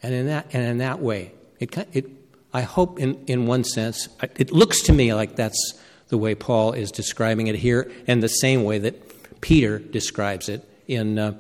And 0.04 0.14
in 0.14 0.28
that, 0.28 0.48
and 0.54 0.64
in 0.64 0.78
that 0.80 1.00
way, 1.00 1.32
it, 1.60 1.76
it, 1.92 2.06
I 2.54 2.62
hope, 2.62 3.00
in, 3.00 3.24
in 3.26 3.48
one 3.48 3.64
sense, 3.64 4.08
it 4.22 4.52
looks 4.52 4.84
to 4.84 4.94
me 4.94 5.16
like 5.16 5.36
that's 5.36 5.80
the 6.10 6.18
way 6.18 6.36
Paul 6.36 6.74
is 6.74 6.92
describing 6.92 7.48
it 7.48 7.56
here, 7.56 7.92
and 8.08 8.22
the 8.22 8.28
same 8.28 8.64
way 8.64 8.80
that 8.80 9.42
Peter 9.42 9.80
describes 9.80 10.50
it 10.50 10.68
in, 10.88 11.18
uh, 11.20 11.34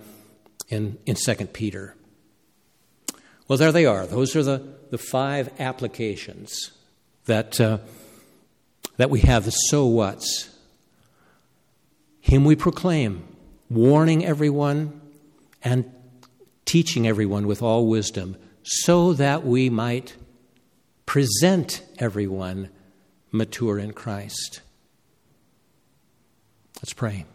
in, 0.69 0.97
in 1.05 1.15
2 1.15 1.35
Peter. 1.47 1.95
Well, 3.47 3.57
there 3.57 3.71
they 3.71 3.85
are. 3.85 4.05
Those 4.05 4.35
are 4.35 4.43
the, 4.43 4.63
the 4.89 4.97
five 4.97 5.49
applications 5.59 6.71
that, 7.25 7.59
uh, 7.59 7.79
that 8.97 9.09
we 9.09 9.21
have 9.21 9.45
the 9.45 9.51
so 9.51 9.85
what's. 9.85 10.49
Him 12.21 12.45
we 12.45 12.55
proclaim, 12.55 13.27
warning 13.69 14.25
everyone 14.25 15.01
and 15.63 15.91
teaching 16.65 17.07
everyone 17.07 17.47
with 17.47 17.61
all 17.61 17.87
wisdom 17.87 18.37
so 18.63 19.13
that 19.13 19.45
we 19.45 19.69
might 19.69 20.15
present 21.05 21.81
everyone 21.99 22.69
mature 23.33 23.79
in 23.79 23.91
Christ. 23.91 24.61
Let's 26.77 26.93
pray. 26.93 27.25